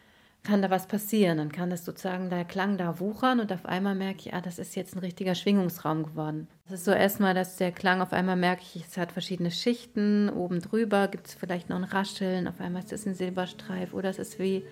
kann 0.47 0.63
da 0.63 0.71
was 0.71 0.87
passieren. 0.87 1.39
Dann 1.39 1.53
kann 1.53 1.71
das 1.71 1.85
sozusagen 1.85 2.31
der 2.31 2.45
Klang 2.45 2.79
da 2.79 3.01
wuchern 3.01 3.41
und 3.41 3.53
auf 3.53 3.67
einmal 3.67 3.95
merke 3.95 4.21
ich, 4.21 4.35
ah, 4.35 4.41
das 4.41 4.59
ist 4.59 4.77
jetzt 4.77 4.95
ein 4.95 5.01
richtiger 5.01 5.35
Schwingungsraum 5.35 6.05
geworden. 6.05 6.49
Das 6.69 6.81
ist 6.81 6.85
so 6.85 6.93
erstmal, 6.93 7.35
dass 7.35 7.57
der 7.57 7.73
Klang 7.73 8.01
auf 8.01 8.13
einmal 8.13 8.37
merke 8.37 8.63
ich, 8.63 8.85
es 8.89 8.97
hat 8.97 9.13
verschiedene 9.13 9.51
Schichten. 9.51 10.31
Oben 10.31 10.63
drüber 10.63 11.09
gibt 11.09 11.27
es 11.27 11.35
vielleicht 11.35 11.69
noch 11.69 11.77
ein 11.77 11.85
Rascheln, 11.85 12.49
auf 12.49 12.61
einmal 12.61 12.83
ist 12.83 12.93
es 12.93 13.07
ein 13.07 13.15
Silberstreif 13.15 13.93
oder 13.93 14.09
es 14.09 14.19
ist 14.19 14.39
wie, 14.39 14.65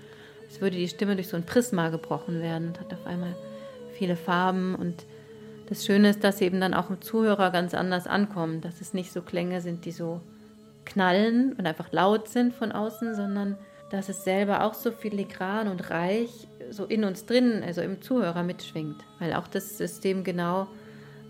als 0.49 0.61
würde 0.61 0.77
die 0.77 0.89
Stimme 0.89 1.17
durch 1.17 1.29
so 1.29 1.37
ein 1.37 1.47
Prisma 1.47 1.89
gebrochen 1.89 2.41
werden 2.41 2.69
und 2.69 2.81
hat 2.81 2.93
auf 2.93 3.07
einmal 3.07 3.35
viele 3.99 4.17
Farben 4.17 4.75
und 4.75 5.05
das 5.69 5.85
Schöne 5.85 6.11
ist, 6.11 6.23
dass 6.23 6.41
eben 6.41 6.61
dann 6.61 6.75
auch 6.75 6.91
im 6.91 7.01
Zuhörer 7.01 7.51
ganz 7.51 7.75
anders 7.75 8.07
ankommen, 8.07 8.61
dass 8.61 8.81
es 8.81 8.93
nicht 8.93 9.13
so 9.13 9.23
Klänge 9.23 9.61
sind, 9.61 9.87
die 9.87 9.93
so 9.93 10.21
knallen 10.85 11.55
und 11.55 11.67
einfach 11.67 11.91
laut 11.91 12.29
sind 12.29 12.53
von 12.53 12.71
außen, 12.71 13.15
sondern 13.15 13.57
dass 13.90 14.09
es 14.09 14.25
selber 14.25 14.64
auch 14.64 14.75
so 14.75 14.90
filigran 14.90 15.68
und 15.68 15.90
reich 15.90 16.49
so 16.70 16.85
in 16.85 17.05
uns 17.05 17.27
drin, 17.27 17.62
also 17.64 17.81
im 17.81 18.03
Zuhörer 18.03 18.42
mitschwingt, 18.42 19.05
weil 19.18 19.35
auch 19.35 19.47
das 19.47 19.79
System 19.79 20.25
genau 20.25 20.66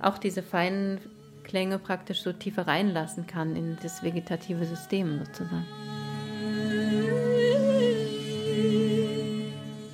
auch 0.01 0.19
diese 0.19 0.43
feinen 0.43 1.01
Klänge 1.43 1.79
praktisch 1.79 2.23
so 2.23 2.33
tiefer 2.33 2.67
reinlassen 2.67 3.27
kann 3.27 3.55
in 3.57 3.77
das 3.83 4.03
vegetative 4.03 4.65
System 4.65 5.19
sozusagen. 5.19 5.67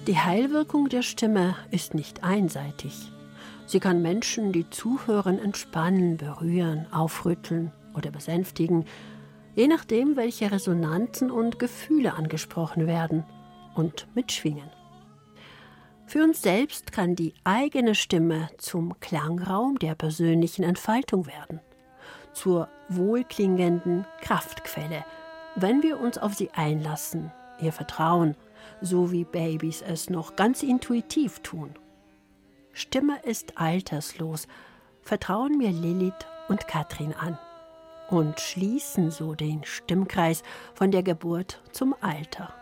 Die 0.07 0.18
Heilwirkung 0.18 0.88
der 0.88 1.03
Stimme 1.03 1.57
ist 1.70 1.94
nicht 1.94 2.25
einseitig. 2.25 3.12
Sie 3.66 3.79
kann 3.79 4.03
Menschen, 4.03 4.53
die 4.53 4.68
zuhören, 4.68 5.38
entspannen, 5.38 6.16
berühren, 6.16 6.87
aufrütteln 6.90 7.70
oder 7.94 8.11
besänftigen, 8.11 8.87
je 9.55 9.67
nachdem, 9.69 10.17
welche 10.17 10.51
Resonanzen 10.51 11.31
und 11.31 11.59
Gefühle 11.59 12.15
angesprochen 12.15 12.87
werden 12.87 13.25
und 13.75 14.07
mitschwingen. 14.15 14.71
Für 16.07 16.25
uns 16.25 16.43
selbst 16.43 16.93
kann 16.93 17.15
die 17.15 17.35
eigene 17.45 17.95
Stimme 17.95 18.49
zum 18.59 18.99
Klangraum 19.01 19.79
der 19.79 19.95
persönlichen 19.95 20.65
Entfaltung 20.65 21.27
werden, 21.27 21.61
zur 22.33 22.69
wohlklingenden 22.89 24.07
Kraftquelle, 24.21 25.05
wenn 25.57 25.83
wir 25.83 26.01
uns 26.01 26.19
auf 26.19 26.35
sie 26.35 26.51
einlassen, 26.51 27.31
ihr 27.61 27.73
vertrauen, 27.73 28.37
so 28.81 29.13
wie 29.13 29.25
Babys 29.25 29.83
es 29.83 30.11
noch 30.11 30.37
ganz 30.37 30.63
intuitiv 30.63 31.41
tun. 31.41 31.75
Stimme 32.73 33.21
ist 33.23 33.59
alterslos, 33.59 34.49
vertrauen 35.03 35.59
mir 35.59 35.71
Lilith 35.71 36.27
und 36.49 36.67
Katrin 36.67 37.15
an 37.15 37.39
und 38.11 38.40
schließen 38.40 39.11
so 39.11 39.35
den 39.35 39.62
Stimmkreis 39.64 40.42
von 40.75 40.90
der 40.90 41.03
Geburt 41.03 41.61
zum 41.73 41.94
Alter. 42.01 42.53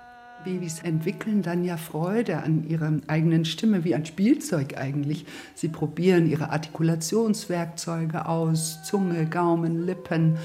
Babys 0.45 0.81
entwickeln 0.83 1.43
dann 1.43 1.65
ja 1.65 1.77
Freude 1.77 2.43
an 2.43 2.69
ihrer 2.69 2.93
eigenen 3.09 3.45
Stimme, 3.45 3.85
wie 3.85 3.95
ein 3.95 4.07
Spielzeug 4.07 4.77
eigentlich. 4.79 5.27
Sie 5.55 5.69
probieren 5.69 6.29
ihre 6.29 6.51
Artikulationswerkzeuge 6.51 8.27
aus, 8.27 8.83
Zunge, 8.85 9.27
Gaumen, 9.27 9.85
Lippen. 9.85 10.39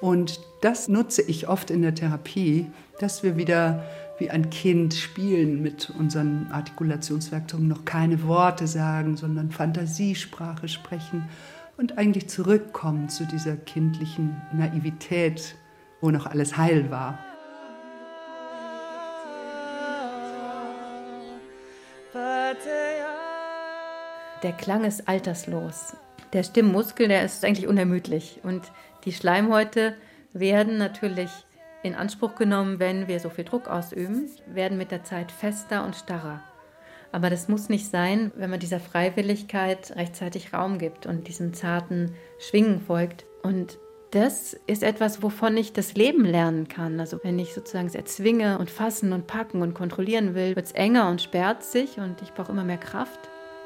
Und 0.00 0.40
das 0.62 0.88
nutze 0.88 1.22
ich 1.22 1.48
oft 1.48 1.70
in 1.70 1.82
der 1.82 1.94
Therapie, 1.94 2.66
dass 2.98 3.22
wir 3.22 3.36
wieder 3.36 3.84
wie 4.18 4.30
ein 4.30 4.50
Kind 4.50 4.94
spielen 4.94 5.62
mit 5.62 5.90
unseren 5.98 6.48
Artikulationswerkzeugen, 6.50 7.68
noch 7.68 7.84
keine 7.84 8.22
Worte 8.24 8.66
sagen, 8.66 9.16
sondern 9.16 9.50
Fantasiesprache 9.50 10.68
sprechen 10.68 11.28
und 11.76 11.98
eigentlich 11.98 12.28
zurückkommen 12.28 13.08
zu 13.08 13.24
dieser 13.24 13.56
kindlichen 13.56 14.40
Naivität, 14.52 15.54
wo 16.00 16.10
noch 16.10 16.26
alles 16.26 16.56
heil 16.56 16.90
war. 16.90 17.18
Der 24.42 24.52
Klang 24.52 24.84
ist 24.84 25.08
alterslos. 25.08 25.96
Der 26.32 26.42
Stimmmuskel, 26.42 27.08
der 27.08 27.24
ist 27.24 27.44
eigentlich 27.44 27.66
unermüdlich. 27.66 28.40
Und 28.42 28.70
die 29.04 29.12
Schleimhäute 29.12 29.96
werden 30.32 30.78
natürlich 30.78 31.30
in 31.82 31.94
Anspruch 31.94 32.34
genommen, 32.34 32.78
wenn 32.78 33.08
wir 33.08 33.20
so 33.20 33.30
viel 33.30 33.44
Druck 33.44 33.68
ausüben, 33.68 34.28
werden 34.46 34.76
mit 34.76 34.90
der 34.90 35.04
Zeit 35.04 35.32
fester 35.32 35.84
und 35.84 35.96
starrer. 35.96 36.42
Aber 37.12 37.30
das 37.30 37.48
muss 37.48 37.68
nicht 37.68 37.90
sein, 37.90 38.32
wenn 38.36 38.50
man 38.50 38.60
dieser 38.60 38.80
Freiwilligkeit 38.80 39.94
rechtzeitig 39.96 40.52
Raum 40.52 40.78
gibt 40.78 41.06
und 41.06 41.28
diesem 41.28 41.54
zarten 41.54 42.14
Schwingen 42.38 42.80
folgt. 42.80 43.24
Und 43.42 43.78
das 44.10 44.54
ist 44.66 44.82
etwas, 44.82 45.22
wovon 45.22 45.56
ich 45.56 45.72
das 45.72 45.94
Leben 45.94 46.24
lernen 46.24 46.68
kann. 46.68 47.00
Also 47.00 47.18
wenn 47.22 47.38
ich 47.38 47.54
sozusagen 47.54 47.86
es 47.86 47.94
erzwinge 47.94 48.58
und 48.58 48.70
fassen 48.70 49.12
und 49.12 49.26
packen 49.26 49.62
und 49.62 49.74
kontrollieren 49.74 50.34
will, 50.34 50.56
wird 50.56 50.66
es 50.66 50.72
enger 50.72 51.10
und 51.10 51.22
sperrt 51.22 51.62
sich 51.62 51.98
und 51.98 52.22
ich 52.22 52.32
brauche 52.32 52.52
immer 52.52 52.64
mehr 52.64 52.78
Kraft. 52.78 53.18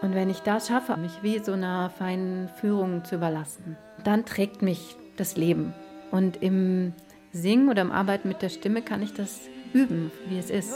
Und 0.03 0.15
wenn 0.15 0.31
ich 0.31 0.41
das 0.41 0.69
schaffe, 0.69 0.97
mich 0.97 1.23
wie 1.23 1.39
so 1.41 1.53
einer 1.53 1.91
feinen 1.91 2.49
Führung 2.61 3.05
zu 3.05 3.17
überlassen, 3.17 3.77
dann 4.03 4.25
trägt 4.25 4.63
mich 4.63 4.97
das 5.17 5.37
Leben. 5.37 5.75
Und 6.11 6.43
im 6.43 6.95
Singen 7.33 7.69
oder 7.69 7.83
im 7.83 7.93
Arbeiten 7.93 8.29
mit 8.29 8.43
der 8.43 8.49
Stimme 8.49 8.83
kann 8.83 9.03
ich 9.03 9.13
das 9.13 9.41
üben, 9.73 10.11
wie 10.27 10.39
es 10.39 10.51
ist. 10.51 10.75